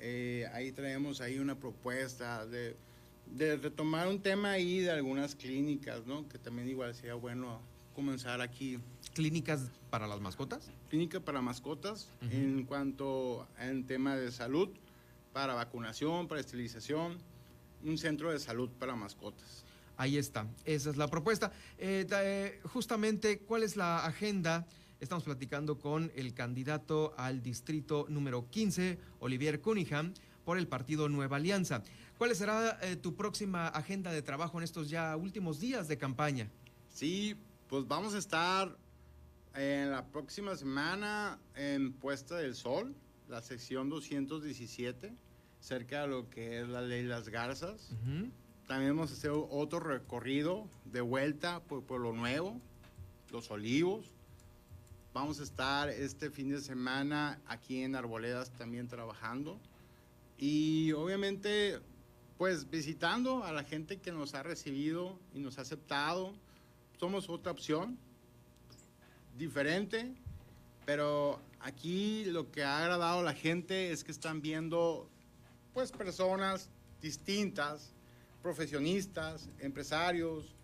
[0.00, 2.76] eh, ahí traemos ahí una propuesta de,
[3.24, 6.28] de, retomar un tema ahí de algunas clínicas, ¿no?
[6.28, 7.62] Que también igual sería bueno
[7.94, 8.78] comenzar aquí.
[9.16, 10.70] ¿Clínicas para las mascotas?
[10.90, 14.68] Clínica para mascotas en cuanto al tema de salud,
[15.32, 17.16] para vacunación, para esterilización,
[17.82, 19.64] un centro de salud para mascotas.
[19.96, 21.50] Ahí está, esa es la propuesta.
[21.78, 24.66] Eh, eh, justamente, ¿cuál es la agenda?
[25.00, 30.12] Estamos platicando con el candidato al distrito número 15, Olivier Cunningham,
[30.44, 31.82] por el partido Nueva Alianza.
[32.18, 36.50] ¿Cuál será eh, tu próxima agenda de trabajo en estos ya últimos días de campaña?
[36.92, 37.34] Sí,
[37.66, 38.76] pues vamos a estar
[39.56, 42.94] en la próxima semana en Puesta del Sol,
[43.28, 45.12] la sección 217,
[45.60, 47.90] cerca de lo que es la ley Las Garzas.
[48.66, 52.60] También vamos a hacer otro recorrido de vuelta por Pueblo Nuevo,
[53.30, 54.12] Los Olivos,
[55.16, 59.58] Vamos a estar este fin de semana aquí en Arboledas también trabajando.
[60.36, 61.80] Y obviamente,
[62.36, 66.34] pues visitando a la gente que nos ha recibido y nos ha aceptado.
[67.00, 67.98] Somos otra opción,
[69.36, 70.14] diferente,
[70.84, 75.08] pero aquí lo que ha agradado a la gente es que están viendo
[75.74, 76.70] pues personas
[77.00, 77.92] distintas,
[78.42, 80.54] profesionistas, empresarios,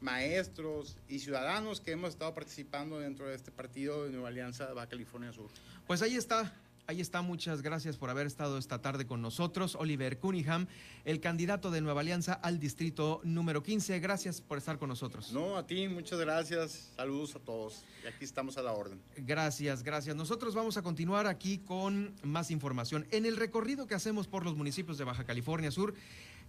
[0.00, 4.86] maestros y ciudadanos que hemos estado participando dentro de este partido de Nueva Alianza de
[4.88, 5.48] California Sur.
[5.86, 6.52] Pues ahí está.
[6.88, 9.76] Ahí está, muchas gracias por haber estado esta tarde con nosotros.
[9.76, 10.66] Oliver Cunningham,
[11.04, 14.00] el candidato de Nueva Alianza al distrito número 15.
[14.00, 15.32] Gracias por estar con nosotros.
[15.32, 16.90] No, a ti, muchas gracias.
[16.96, 17.84] Saludos a todos.
[18.02, 19.00] Y aquí estamos a la orden.
[19.16, 20.16] Gracias, gracias.
[20.16, 23.06] Nosotros vamos a continuar aquí con más información.
[23.12, 25.94] En el recorrido que hacemos por los municipios de Baja California Sur,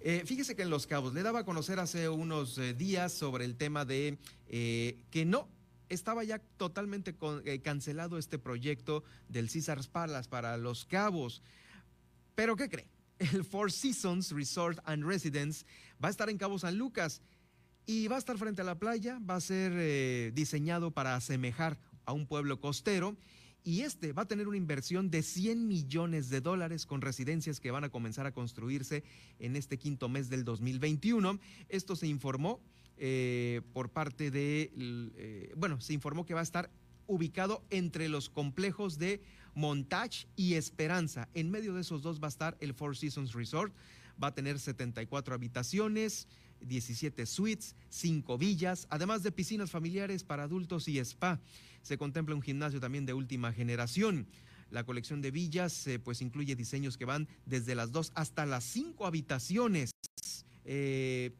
[0.06, 3.46] eh, fíjese que en Los Cabos le daba a conocer hace unos eh, días sobre
[3.46, 4.18] el tema de
[4.50, 5.48] eh, que no
[5.94, 7.16] estaba ya totalmente
[7.62, 11.42] cancelado este proyecto del Caesars Palace para Los Cabos.
[12.36, 12.88] Pero ¿qué cree?
[13.20, 15.66] El Four Seasons Resort and Residence
[16.04, 17.22] va a estar en Cabo San Lucas
[17.86, 22.14] y va a estar frente a la playa, va a ser diseñado para asemejar a
[22.14, 23.16] un pueblo costero
[23.64, 27.72] y este va a tener una inversión de 100 millones de dólares con residencias que
[27.72, 29.04] van a comenzar a construirse
[29.40, 31.40] en este quinto mes del 2021.
[31.70, 32.60] Esto se informó
[32.98, 36.70] eh, por parte de, eh, bueno, se informó que va a estar
[37.08, 39.22] ubicado entre los complejos de
[39.56, 41.30] Montage y Esperanza.
[41.34, 43.74] En medio de esos dos va a estar el Four Seasons Resort.
[44.22, 46.28] Va a tener 74 habitaciones,
[46.66, 51.40] 17 suites, 5 villas, además de piscinas familiares para adultos y spa.
[51.82, 54.28] Se contempla un gimnasio también de última generación.
[54.70, 58.64] La colección de villas eh, pues incluye diseños que van desde las dos hasta las
[58.64, 59.92] cinco habitaciones.
[60.66, 61.36] Eh,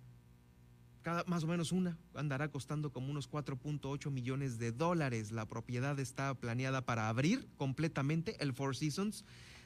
[1.02, 5.32] cada, más o menos una andará costando como unos 4.8 millones de dólares.
[5.32, 9.26] La propiedad está planeada para abrir completamente el Four Seasons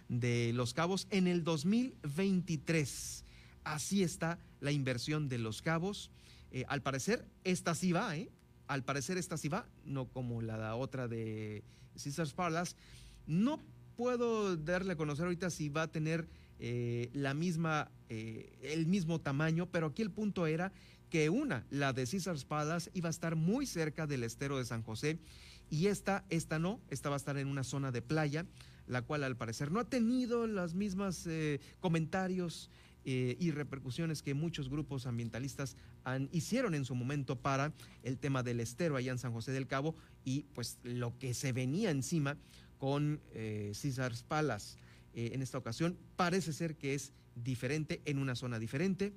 [0.09, 3.25] de Los Cabos en el 2023.
[3.67, 6.09] Así está la inversión de Los Cabos.
[6.51, 8.29] Eh, al parecer, esta sí va, ¿eh?
[8.67, 11.65] Al parecer esta sí va, no como la otra de
[12.01, 12.75] Caesars Palace.
[13.25, 13.61] No
[13.97, 19.19] puedo darle a conocer ahorita si va a tener eh, la misma, eh, el mismo
[19.19, 20.71] tamaño, pero aquí el punto era
[21.09, 24.81] que una, la de Caesars Palace, iba a estar muy cerca del estero de San
[24.81, 25.19] José
[25.69, 28.45] y esta, esta no, esta va a estar en una zona de playa,
[28.87, 31.27] la cual al parecer no ha tenido los mismos
[31.81, 32.69] comentarios
[33.09, 35.77] eh, y repercusiones que muchos grupos ambientalistas
[36.33, 39.95] hicieron en su momento para el tema del estero allá en San José del Cabo
[40.25, 42.37] y pues lo que se venía encima
[42.77, 44.77] con eh, César Palas.
[45.13, 49.13] Eh, en esta ocasión parece ser que es diferente en una zona diferente,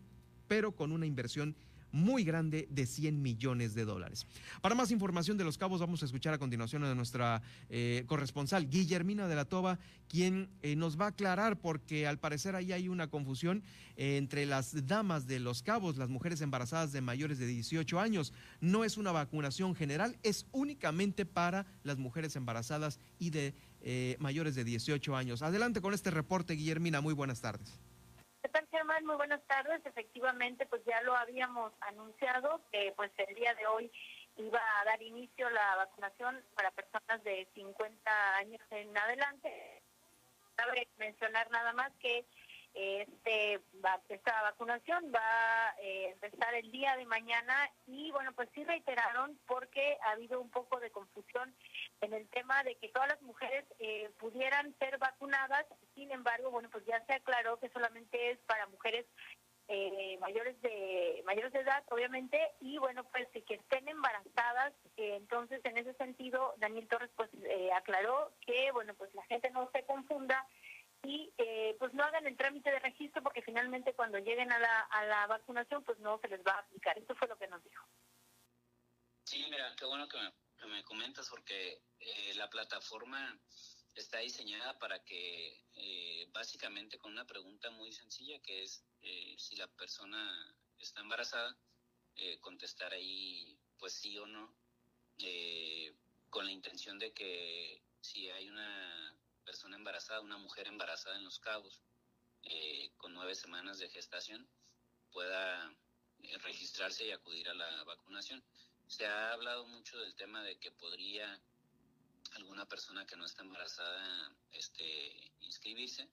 [0.47, 1.57] pero con una inversión
[1.93, 4.26] muy grande de 100 millones de dólares.
[4.61, 8.68] Para más información de los cabos vamos a escuchar a continuación a nuestra eh, corresponsal
[8.68, 9.78] Guillermina de la Toba,
[10.09, 13.62] quien eh, nos va a aclarar porque al parecer ahí hay una confusión
[13.97, 18.32] eh, entre las damas de los cabos, las mujeres embarazadas de mayores de 18 años.
[18.61, 23.55] No es una vacunación general, es únicamente para las mujeres embarazadas y de
[24.18, 25.41] mayores de 18 años.
[25.41, 27.01] Adelante con este reporte, Guillermina.
[27.01, 27.80] Muy buenas tardes.
[28.43, 29.05] ¿Qué Germán?
[29.05, 29.84] Muy buenas tardes.
[29.84, 33.93] Efectivamente, pues ya lo habíamos anunciado que pues el día de hoy
[34.36, 39.82] iba a dar inicio la vacunación para personas de 50 años en adelante.
[40.57, 42.24] Cabe mencionar nada más que
[42.72, 43.61] este
[44.09, 45.20] esta vacunación va
[45.68, 50.41] a eh, empezar el día de mañana y bueno pues sí reiteraron porque ha habido
[50.41, 51.53] un poco de confusión
[52.01, 56.68] en el tema de que todas las mujeres eh, pudieran ser vacunadas sin embargo bueno
[56.70, 59.07] pues ya se aclaró que solamente es para mujeres
[59.68, 65.76] eh, mayores de mayores de edad obviamente y bueno pues que estén embarazadas entonces en
[65.78, 67.30] ese sentido Daniel Torres pues
[67.74, 70.46] aclaró que bueno pues la gente no se confunda
[71.03, 74.80] y eh, pues no hagan el trámite de registro porque finalmente cuando lleguen a la,
[74.80, 76.98] a la vacunación pues no se les va a aplicar.
[76.98, 77.86] Esto fue lo que nos dijo.
[79.24, 80.30] Sí, mira, qué bueno que me,
[80.84, 83.40] comentas porque eh, la plataforma
[83.94, 88.84] está diseñada para que eh, básicamente con una pregunta muy sencilla que es
[89.38, 91.56] si la persona está embarazada,
[92.42, 94.54] contestar ahí pues sí o no,
[96.28, 101.38] con la intención de que si hay una persona embarazada, una mujer embarazada en Los
[101.38, 101.82] Cabos,
[102.42, 104.48] eh, con nueve semanas de gestación,
[105.12, 105.74] pueda
[106.22, 108.42] eh, registrarse y acudir a la vacunación.
[108.91, 111.41] Se ha hablado mucho del tema de que podría
[112.32, 116.09] alguna persona que no está embarazada este, inscribirse,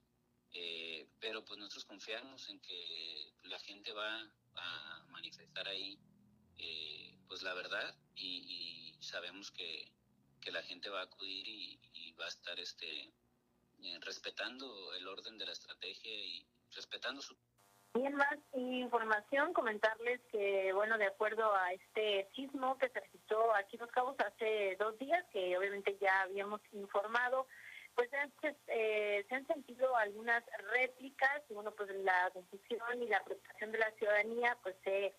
[0.53, 4.21] eh, pero pues nosotros confiamos en que la gente va
[4.55, 5.97] a manifestar ahí
[7.28, 9.91] pues la verdad y, sabemos que,
[10.39, 13.11] que, la gente va a acudir y, y va a estar este
[13.84, 17.36] eh, respetando el orden de la estrategia y respetando su...
[17.97, 23.75] Bien más información, comentarles que, bueno, de acuerdo a este sismo que se registró aquí
[23.75, 27.47] en Los Cabos hace dos días, que obviamente ya habíamos informado,
[27.95, 28.07] pues
[28.67, 30.43] eh, se han sentido algunas
[30.75, 35.15] réplicas y bueno, pues la confusión y la preocupación de la ciudadanía pues se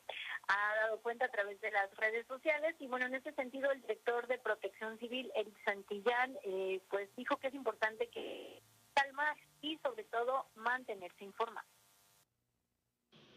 [0.47, 3.81] ha dado cuenta a través de las redes sociales y bueno, en ese sentido el
[3.81, 8.63] director de Protección Civil, Eric Santillán, eh, pues dijo que es importante que
[8.95, 11.67] calma y sobre todo mantenerse informado.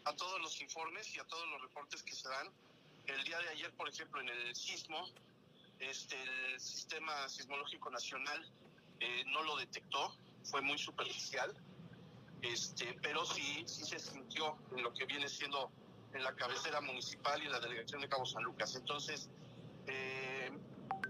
[0.04, 2.48] A todos los informes y a todos los reportes que se dan,
[3.06, 5.08] el día de ayer, por ejemplo, en el sismo,
[5.78, 8.50] este, el Sistema Sismológico Nacional
[9.00, 11.54] eh, no lo detectó, fue muy superficial,
[12.40, 15.70] este, pero sí, sí se sintió en lo que viene siendo
[16.14, 18.74] en la cabecera municipal y la delegación de Cabo San Lucas.
[18.74, 19.28] Entonces,
[19.86, 20.50] eh,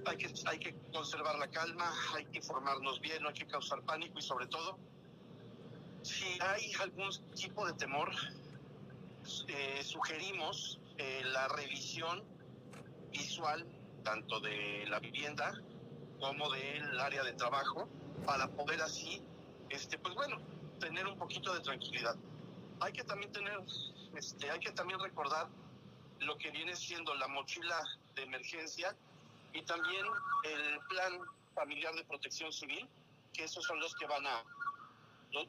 [0.06, 3.82] hay, que, hay que conservar la calma, hay que informarnos bien, no hay que causar
[3.82, 4.78] pánico y sobre todo,
[6.02, 8.10] si hay algún tipo de temor,
[9.48, 10.78] eh, sugerimos
[11.24, 12.22] la revisión
[13.10, 13.66] visual
[14.02, 15.52] tanto de la vivienda
[16.20, 17.88] como del área de trabajo
[18.24, 19.22] para poder así,
[19.70, 20.38] este, pues bueno,
[20.78, 22.14] tener un poquito de tranquilidad.
[22.80, 23.58] Hay que también tener,
[24.16, 25.48] este, hay que también recordar
[26.20, 27.82] lo que viene siendo la mochila
[28.14, 28.94] de emergencia
[29.52, 30.04] y también
[30.44, 31.18] el plan
[31.54, 32.88] familiar de protección civil,
[33.32, 34.44] que esos son los que van a,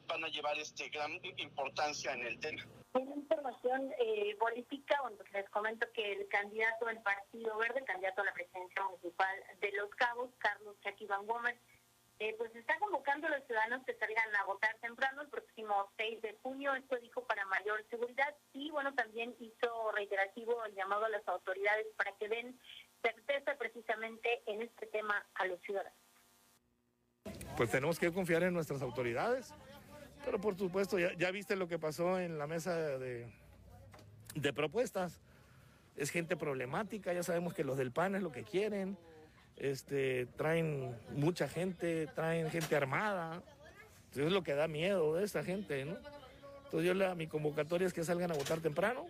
[0.06, 2.62] van a llevar este gran importancia en el tema.
[2.94, 7.84] En información eh, política, bueno, pues les comento que el candidato del Partido Verde, el
[7.84, 11.56] candidato a la presidencia municipal de Los Cabos, Carlos Jackie Van Gómez,
[12.20, 16.22] eh, pues está convocando a los ciudadanos que salgan a votar temprano el próximo 6
[16.22, 16.74] de junio.
[16.74, 21.86] Esto dijo para mayor seguridad y, bueno, también hizo reiterativo el llamado a las autoridades
[21.96, 22.60] para que den
[23.02, 25.98] certeza precisamente en este tema a los ciudadanos.
[27.56, 29.52] Pues tenemos que confiar en nuestras autoridades
[30.24, 33.26] pero por supuesto, ya, viste lo que pasó en la mesa de,
[34.34, 35.20] de propuestas.
[35.96, 38.96] Es gente problemática, ya sabemos que los del PAN es lo que quieren.
[39.56, 43.42] Este, traen mucha gente, traen gente armada.
[44.06, 45.80] Entonces es lo que da miedo de esta gente.
[45.80, 49.06] Entonces yo la, mi convocatoria es que salgan a votar temprano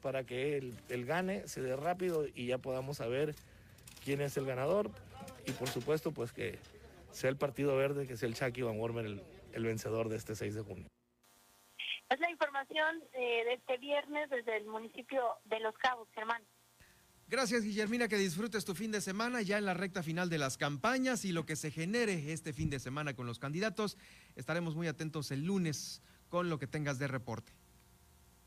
[0.00, 3.34] para que el, el, gane se dé rápido y ya podamos saber
[4.04, 4.90] quién es el ganador.
[5.46, 6.58] Y por supuesto, pues que
[7.10, 9.22] sea el Partido Verde, que sea el Chucky Van Wormer el,
[9.52, 10.88] el vencedor de este 6 de junio.
[12.08, 16.42] Es la información eh, de este viernes desde el municipio de Los Cabos, Germán.
[17.26, 20.56] Gracias, Guillermina, que disfrutes tu fin de semana ya en la recta final de las
[20.56, 23.98] campañas y lo que se genere este fin de semana con los candidatos.
[24.34, 27.52] Estaremos muy atentos el lunes con lo que tengas de reporte.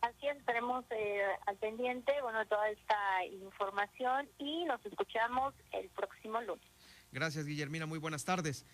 [0.01, 6.41] Así es, estaremos eh, al pendiente, bueno, toda esta información y nos escuchamos el próximo
[6.41, 6.65] lunes.
[7.11, 8.65] Gracias, Guillermina, muy buenas tardes.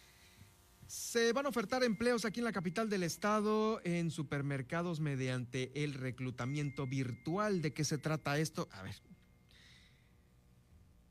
[0.87, 5.93] Se van a ofertar empleos aquí en la capital del estado en supermercados mediante el
[5.93, 7.61] reclutamiento virtual.
[7.61, 8.69] ¿De qué se trata esto?
[8.71, 8.95] A ver.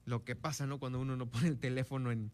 [0.07, 0.79] Lo que pasa, ¿no?
[0.79, 2.33] Cuando uno no pone el teléfono en,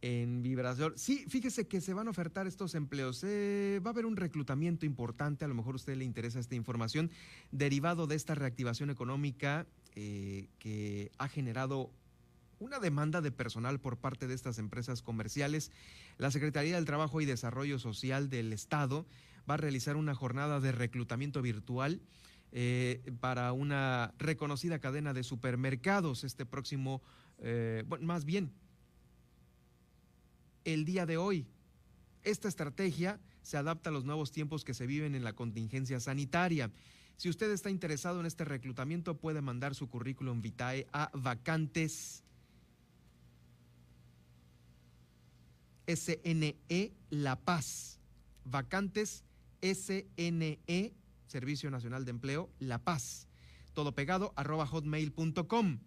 [0.00, 0.94] en vibración.
[0.96, 3.22] Sí, fíjese que se van a ofertar estos empleos.
[3.22, 5.44] Eh, va a haber un reclutamiento importante.
[5.44, 7.10] A lo mejor a usted le interesa esta información
[7.50, 11.90] derivado de esta reactivación económica eh, que ha generado
[12.64, 15.70] una demanda de personal por parte de estas empresas comerciales,
[16.16, 19.06] la Secretaría del Trabajo y Desarrollo Social del Estado
[19.48, 22.00] va a realizar una jornada de reclutamiento virtual
[22.52, 27.02] eh, para una reconocida cadena de supermercados este próximo,
[27.38, 28.50] eh, bueno, más bien,
[30.64, 31.46] el día de hoy.
[32.22, 36.70] Esta estrategia se adapta a los nuevos tiempos que se viven en la contingencia sanitaria.
[37.18, 42.24] Si usted está interesado en este reclutamiento, puede mandar su currículum vitae a vacantes
[45.86, 47.98] SNE La Paz.
[48.44, 49.24] Vacantes
[49.62, 50.94] SNE,
[51.26, 53.28] Servicio Nacional de Empleo, La Paz.
[53.72, 55.78] Todo pegado, arroba hotmail.com.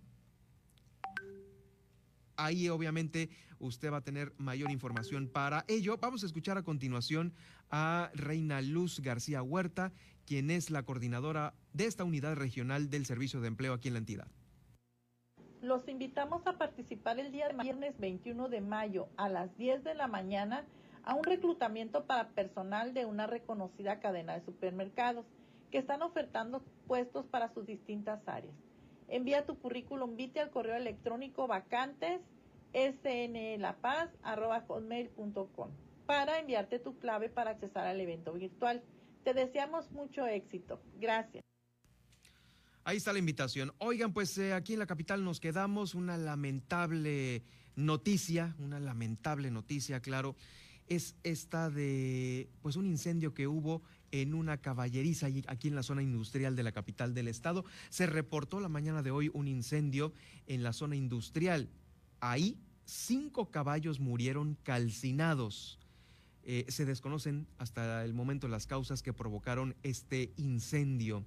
[2.35, 3.29] Ahí obviamente
[3.59, 5.97] usted va a tener mayor información para ello.
[5.97, 7.33] Vamos a escuchar a continuación
[7.69, 9.91] a Reina Luz García Huerta,
[10.25, 13.99] quien es la coordinadora de esta unidad regional del Servicio de Empleo aquí en la
[13.99, 14.27] entidad.
[15.61, 19.95] Los invitamos a participar el día de viernes 21 de mayo a las 10 de
[19.95, 20.65] la mañana
[21.03, 25.25] a un reclutamiento para personal de una reconocida cadena de supermercados
[25.71, 28.53] que están ofertando puestos para sus distintas áreas.
[29.07, 32.21] Envía tu currículum vitae al correo electrónico vacantes
[32.73, 33.57] snlapaz.com
[36.05, 38.83] para enviarte tu clave para accesar al evento virtual.
[39.23, 40.79] Te deseamos mucho éxito.
[40.99, 41.43] Gracias.
[42.87, 43.73] Ahí está la invitación.
[43.79, 47.43] Oigan, pues eh, aquí en la capital nos quedamos una lamentable
[47.75, 50.37] noticia, una lamentable noticia, claro,
[50.87, 53.81] es esta de pues un incendio que hubo
[54.11, 57.65] en una caballeriza aquí en la zona industrial de la capital del estado.
[57.89, 60.13] Se reportó la mañana de hoy un incendio
[60.45, 61.67] en la zona industrial.
[62.21, 65.77] Ahí cinco caballos murieron calcinados.
[66.43, 71.25] Eh, se desconocen hasta el momento las causas que provocaron este incendio.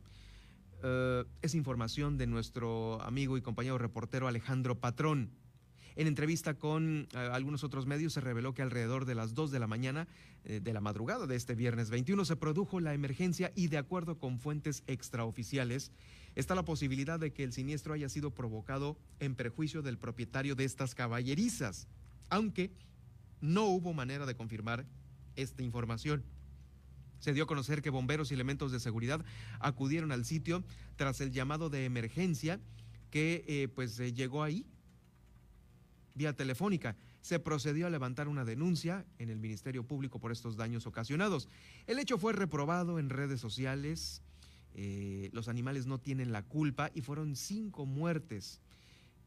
[0.82, 5.30] Eh, es información de nuestro amigo y compañero reportero Alejandro Patrón.
[5.96, 9.58] En entrevista con eh, algunos otros medios se reveló que alrededor de las 2 de
[9.58, 10.08] la mañana
[10.44, 14.18] eh, de la madrugada de este viernes 21 se produjo la emergencia y de acuerdo
[14.18, 15.92] con fuentes extraoficiales
[16.36, 20.64] está la posibilidad de que el siniestro haya sido provocado en perjuicio del propietario de
[20.64, 21.88] estas caballerizas,
[22.30, 22.72] aunque
[23.40, 24.86] no hubo manera de confirmar
[25.36, 26.24] esta información.
[27.20, 29.24] Se dio a conocer que bomberos y elementos de seguridad
[29.60, 30.64] acudieron al sitio
[30.96, 32.60] tras el llamado de emergencia
[33.10, 34.66] que eh, pues llegó ahí
[36.14, 36.96] vía telefónica.
[37.20, 41.48] Se procedió a levantar una denuncia en el Ministerio Público por estos daños ocasionados.
[41.86, 44.22] El hecho fue reprobado en redes sociales.
[44.74, 48.60] Eh, los animales no tienen la culpa y fueron cinco muertes.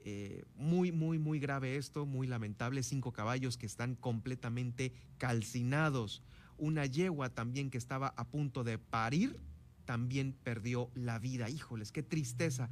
[0.06, 2.84] Eh, muy, muy, muy grave esto, muy lamentable.
[2.84, 6.22] Cinco caballos que están completamente calcinados.
[6.64, 9.38] Una yegua también que estaba a punto de parir
[9.84, 11.50] también perdió la vida.
[11.50, 12.70] Híjoles, qué tristeza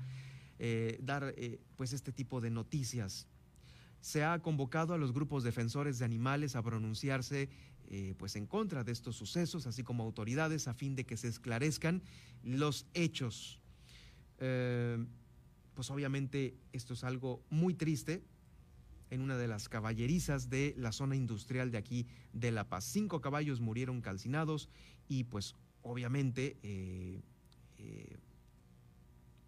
[0.60, 1.36] eh, dar
[1.76, 3.28] pues este tipo de noticias
[4.00, 7.50] se ha convocado a los grupos defensores de animales a pronunciarse
[7.90, 11.28] eh, pues en contra de estos sucesos, así como autoridades, a fin de que se
[11.28, 12.02] esclarezcan
[12.42, 13.60] los hechos.
[14.40, 15.06] Eh,
[15.74, 18.24] pues obviamente esto es algo muy triste
[19.12, 22.86] en una de las caballerizas de la zona industrial de aquí de La Paz.
[22.86, 24.70] Cinco caballos murieron calcinados
[25.08, 27.22] y pues obviamente eh,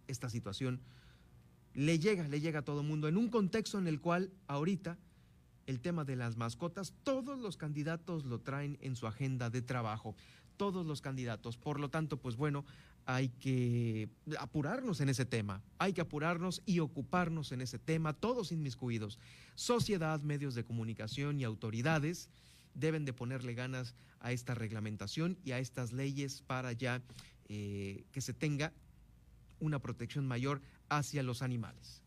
[0.06, 0.80] esta situación
[1.72, 4.98] le llega, le llega a todo mundo, en un contexto en el cual ahorita
[5.66, 10.14] el tema de las mascotas, todos los candidatos lo traen en su agenda de trabajo,
[10.56, 11.56] todos los candidatos.
[11.56, 12.64] Por lo tanto, pues bueno,
[13.06, 18.52] hay que apurarnos en ese tema, hay que apurarnos y ocuparnos en ese tema, todos
[18.52, 19.18] inmiscuidos.
[19.54, 22.30] Sociedad, medios de comunicación y autoridades
[22.74, 27.02] deben de ponerle ganas a esta reglamentación y a estas leyes para ya
[27.48, 28.72] eh, que se tenga
[29.60, 32.03] una protección mayor hacia los animales.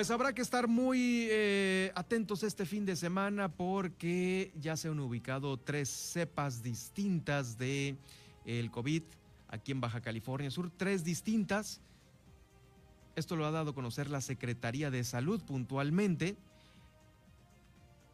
[0.00, 4.98] Pues habrá que estar muy eh, atentos este fin de semana porque ya se han
[4.98, 7.98] ubicado tres cepas distintas de
[8.46, 9.02] el COVID
[9.48, 11.82] aquí en Baja California Sur, tres distintas.
[13.14, 16.34] Esto lo ha dado a conocer la Secretaría de Salud puntualmente.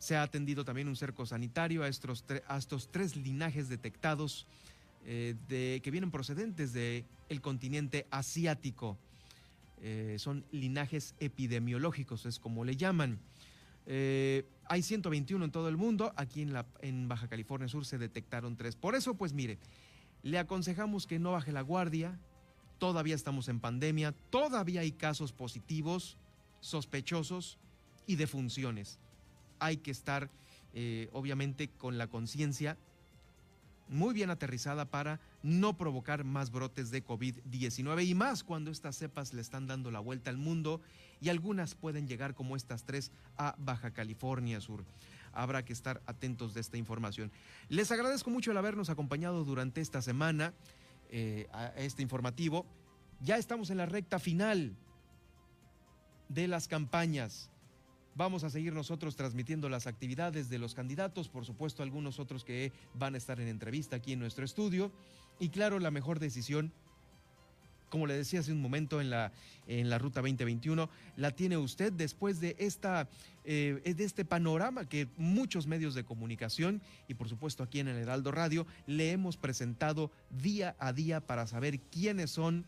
[0.00, 2.24] Se ha atendido también un cerco sanitario a estos,
[2.58, 4.48] estos tres linajes detectados
[5.04, 8.98] eh, de, que vienen procedentes del el continente asiático.
[9.88, 13.20] Eh, son linajes epidemiológicos, es como le llaman.
[13.86, 18.56] Eh, hay 121 en todo el mundo, aquí en, en Baja California Sur se detectaron
[18.56, 18.74] tres.
[18.74, 19.60] Por eso, pues mire,
[20.24, 22.18] le aconsejamos que no baje la guardia,
[22.78, 26.18] todavía estamos en pandemia, todavía hay casos positivos,
[26.58, 27.56] sospechosos
[28.08, 28.98] y defunciones.
[29.60, 30.30] Hay que estar,
[30.74, 32.76] eh, obviamente, con la conciencia
[33.88, 39.32] muy bien aterrizada para no provocar más brotes de COVID-19 y más cuando estas cepas
[39.32, 40.80] le están dando la vuelta al mundo
[41.20, 44.84] y algunas pueden llegar como estas tres a Baja California Sur.
[45.32, 47.30] Habrá que estar atentos de esta información.
[47.68, 50.52] Les agradezco mucho el habernos acompañado durante esta semana.
[51.10, 52.66] eh, a este informativo.
[53.20, 54.76] Ya estamos en la recta final
[56.28, 57.50] de las campañas.
[58.16, 62.72] Vamos a seguir nosotros transmitiendo las actividades de los candidatos, por supuesto algunos otros que
[62.94, 64.90] van a estar en entrevista aquí en nuestro estudio.
[65.38, 66.72] Y claro, la mejor decisión,
[67.90, 69.32] como le decía hace un momento en la,
[69.66, 70.88] en la Ruta 2021,
[71.18, 73.06] la tiene usted después de, esta,
[73.44, 77.98] eh, de este panorama que muchos medios de comunicación y por supuesto aquí en el
[77.98, 82.64] Heraldo Radio le hemos presentado día a día para saber quiénes son,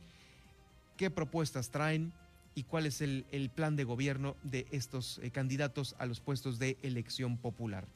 [0.99, 2.13] qué propuestas traen,
[2.59, 6.77] y cuál es el, plan de gobierno de estos eh, candidatos a los puestos de
[6.83, 7.87] elección popular.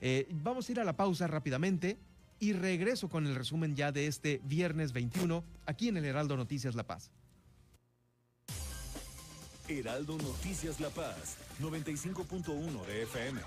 [0.00, 1.98] Eh, vamos a ir a la pausa rápidamente
[2.40, 6.74] y regreso con el resumen ya de este viernes 21 aquí en el Heraldo Noticias
[6.74, 7.10] La Paz.
[9.68, 13.40] Heraldo Noticias La Paz, 95.1 de FM.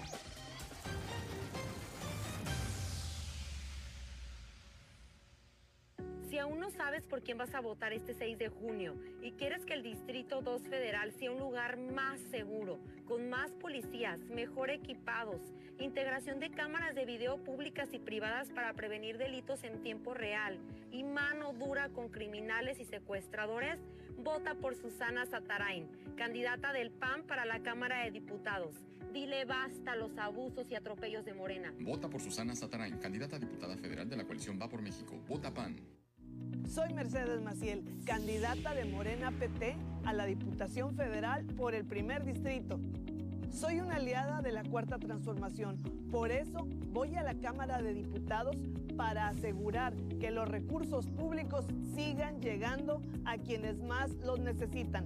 [6.71, 10.41] Sabes por quién vas a votar este 6 de junio y quieres que el Distrito
[10.41, 15.41] 2 Federal sea un lugar más seguro, con más policías, mejor equipados,
[15.79, 20.59] integración de cámaras de video públicas y privadas para prevenir delitos en tiempo real
[20.91, 23.79] y mano dura con criminales y secuestradores,
[24.17, 28.75] vota por Susana Satarain, candidata del PAN para la Cámara de Diputados.
[29.13, 31.73] Dile basta los abusos y atropellos de Morena.
[31.79, 35.19] Vota por Susana Satarain, candidata a diputada federal de la coalición Va por México.
[35.27, 36.00] Vota PAN.
[36.67, 42.79] Soy Mercedes Maciel, candidata de Morena PT a la Diputación Federal por el primer distrito.
[43.51, 45.77] Soy una aliada de la Cuarta Transformación,
[46.09, 48.55] por eso voy a la Cámara de Diputados
[48.95, 55.05] para asegurar que los recursos públicos sigan llegando a quienes más los necesitan.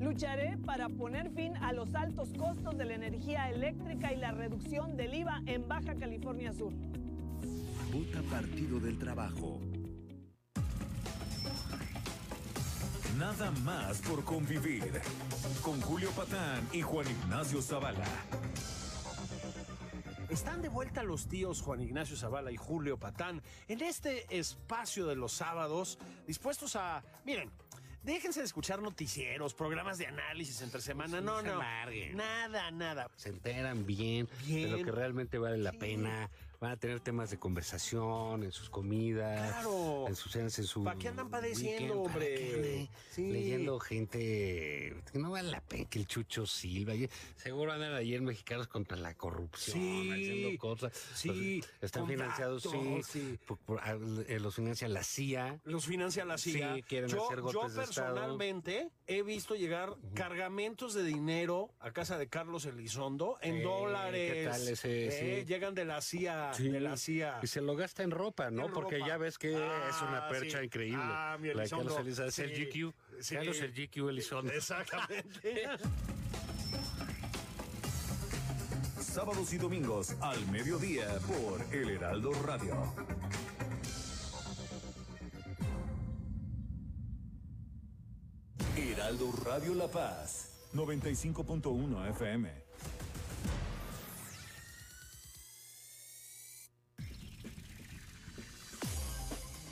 [0.00, 4.96] Lucharé para poner fin a los altos costos de la energía eléctrica y la reducción
[4.96, 6.72] del IVA en Baja California Sur.
[7.92, 9.60] Vota Partido del Trabajo.
[13.22, 15.00] Nada más por convivir.
[15.62, 18.04] Con Julio Patán y Juan Ignacio Zavala.
[20.28, 25.14] Están de vuelta los tíos Juan Ignacio Zavala y Julio Patán en este espacio de
[25.14, 27.48] los sábados, dispuestos a, miren,
[28.02, 32.16] déjense de escuchar noticieros, programas de análisis entre semana, Pues no, no se no, amarguen.
[32.16, 33.06] nada, nada.
[33.14, 34.84] Se enteran bien, de lo Bien.
[34.84, 36.28] que realmente vale la pena.
[36.62, 40.06] Van a tener temas de conversación en sus comidas, Claro.
[40.06, 40.84] en sus cenas, en su.
[40.84, 42.88] ¿Para qué andan padeciendo, weekend, ¿para qué hombre?
[43.10, 43.32] Sí.
[43.32, 44.18] Leyendo gente
[45.12, 46.92] que no vale la pena, que el Chucho Silva.
[47.34, 50.10] Seguro andan ayer mexicanos contra la corrupción, Sí.
[50.12, 50.92] haciendo cosas.
[51.16, 52.68] Sí, Los- están financiados, sí.
[52.68, 53.38] datos, sí.
[53.44, 53.98] por- por- ah,
[54.28, 55.60] eh, los financia la CIA.
[55.64, 56.76] Los financia la CIA.
[56.76, 58.14] Sí, quieren yo, hacer yo golpes de Estado.
[58.14, 64.32] personalmente he visto llegar cargamentos de dinero a casa de Carlos Elizondo en Eh, dólares.
[64.32, 65.06] ¿qué tal ese?
[65.08, 65.46] Eh, Sí.
[65.48, 66.68] Llegan de la CIA, Sí.
[66.68, 67.38] de la CIA.
[67.42, 68.66] Y se lo gasta en ropa, ¿no?
[68.66, 69.08] En Porque ropa.
[69.08, 70.64] ya ves que es Ah, una percha sí.
[70.66, 71.00] increíble.
[71.02, 71.84] Ah, mi la Elizondo.
[71.94, 72.28] Carlos Elizondo.
[72.28, 72.94] Es el Sí, GQ.
[73.20, 73.34] sí.
[73.34, 74.52] Carlos el GQ Elizondo.
[74.54, 75.68] Exactamente.
[79.00, 82.94] Sábados y domingos al mediodía por El Heraldo Radio.
[88.76, 92.61] Heraldo Radio La Paz, 95.1 FM.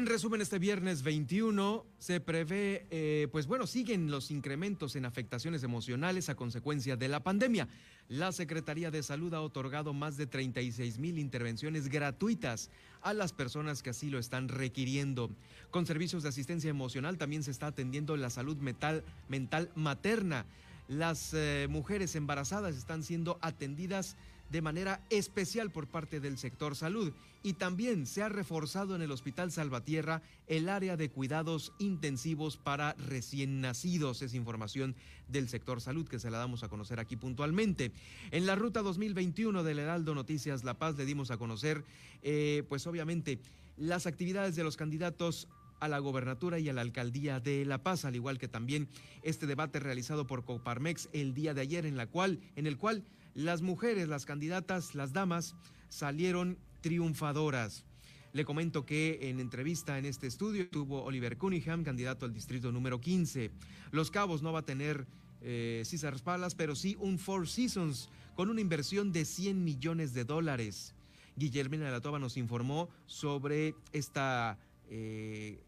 [0.00, 5.62] En resumen, este viernes 21 se prevé, eh, pues bueno, siguen los incrementos en afectaciones
[5.62, 7.68] emocionales a consecuencia de la pandemia.
[8.08, 12.70] La Secretaría de Salud ha otorgado más de 36 mil intervenciones gratuitas
[13.02, 15.28] a las personas que así lo están requiriendo.
[15.70, 20.46] Con servicios de asistencia emocional también se está atendiendo la salud mental, mental materna.
[20.88, 24.16] Las eh, mujeres embarazadas están siendo atendidas
[24.50, 29.12] de manera especial por parte del sector salud y también se ha reforzado en el
[29.12, 34.22] Hospital Salvatierra el área de cuidados intensivos para recién nacidos.
[34.22, 34.94] Es información
[35.28, 37.92] del sector salud que se la damos a conocer aquí puntualmente.
[38.30, 41.84] En la ruta 2021 del Heraldo Noticias La Paz le dimos a conocer,
[42.22, 43.38] eh, pues obviamente,
[43.76, 45.48] las actividades de los candidatos
[45.78, 48.88] a la gobernatura y a la alcaldía de La Paz, al igual que también
[49.22, 53.02] este debate realizado por Coparmex el día de ayer, en la cual, en el cual
[53.34, 55.54] las mujeres, las candidatas, las damas
[55.88, 57.84] salieron triunfadoras.
[58.32, 63.00] Le comento que en entrevista en este estudio tuvo Oliver Cunningham, candidato al distrito número
[63.00, 63.50] 15.
[63.90, 65.06] Los Cabos no va a tener
[65.42, 70.24] eh, César Palace, pero sí un Four Seasons con una inversión de 100 millones de
[70.24, 70.94] dólares.
[71.36, 74.58] Guillermina de la Toba nos informó sobre esta
[74.88, 75.58] eh,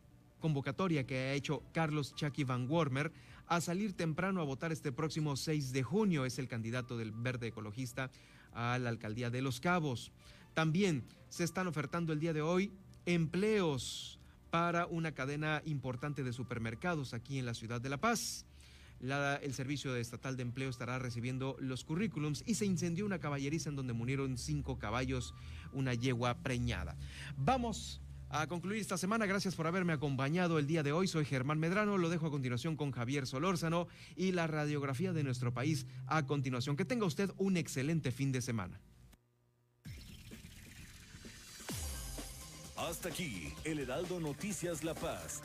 [0.41, 3.13] convocatoria que ha hecho Carlos Chucky Van Wormer
[3.53, 6.25] a salir temprano a votar este próximo 6 de junio.
[6.25, 8.11] Es el candidato del Verde Ecologista
[8.55, 10.11] a la alcaldía de Los Cabos.
[10.55, 12.73] También se están ofertando el día de hoy
[13.05, 18.47] empleos para una cadena importante de supermercados aquí en la ciudad de La Paz.
[19.03, 23.77] el Servicio Estatal de Empleo estará recibiendo los currículums y se incendió una caballeriza en
[23.77, 25.35] donde murieron cinco caballos,
[25.75, 26.97] una yegua preñada.
[27.37, 28.01] Vamos
[28.33, 29.27] a concluir esta semana.
[29.27, 31.07] Gracias por haberme acompañado el día de hoy.
[31.07, 31.99] Soy Germán Medrano.
[31.99, 36.77] Lo dejo a continuación con Javier Solórzano y la radiografía de nuestro país a continuación.
[36.77, 38.81] Que tenga usted un excelente fin de semana.
[42.77, 45.43] Hasta aquí, el Heraldo Noticias La Paz.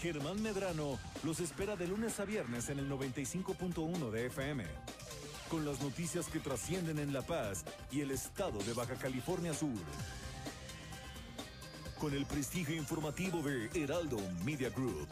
[0.00, 4.64] Germán Medrano los espera de lunes a viernes en el 95.1 de FM.
[5.50, 9.76] Con las noticias que trascienden en La Paz y el estado de Baja California Sur
[11.98, 15.08] con el prestigio informativo de Heraldo Media Group.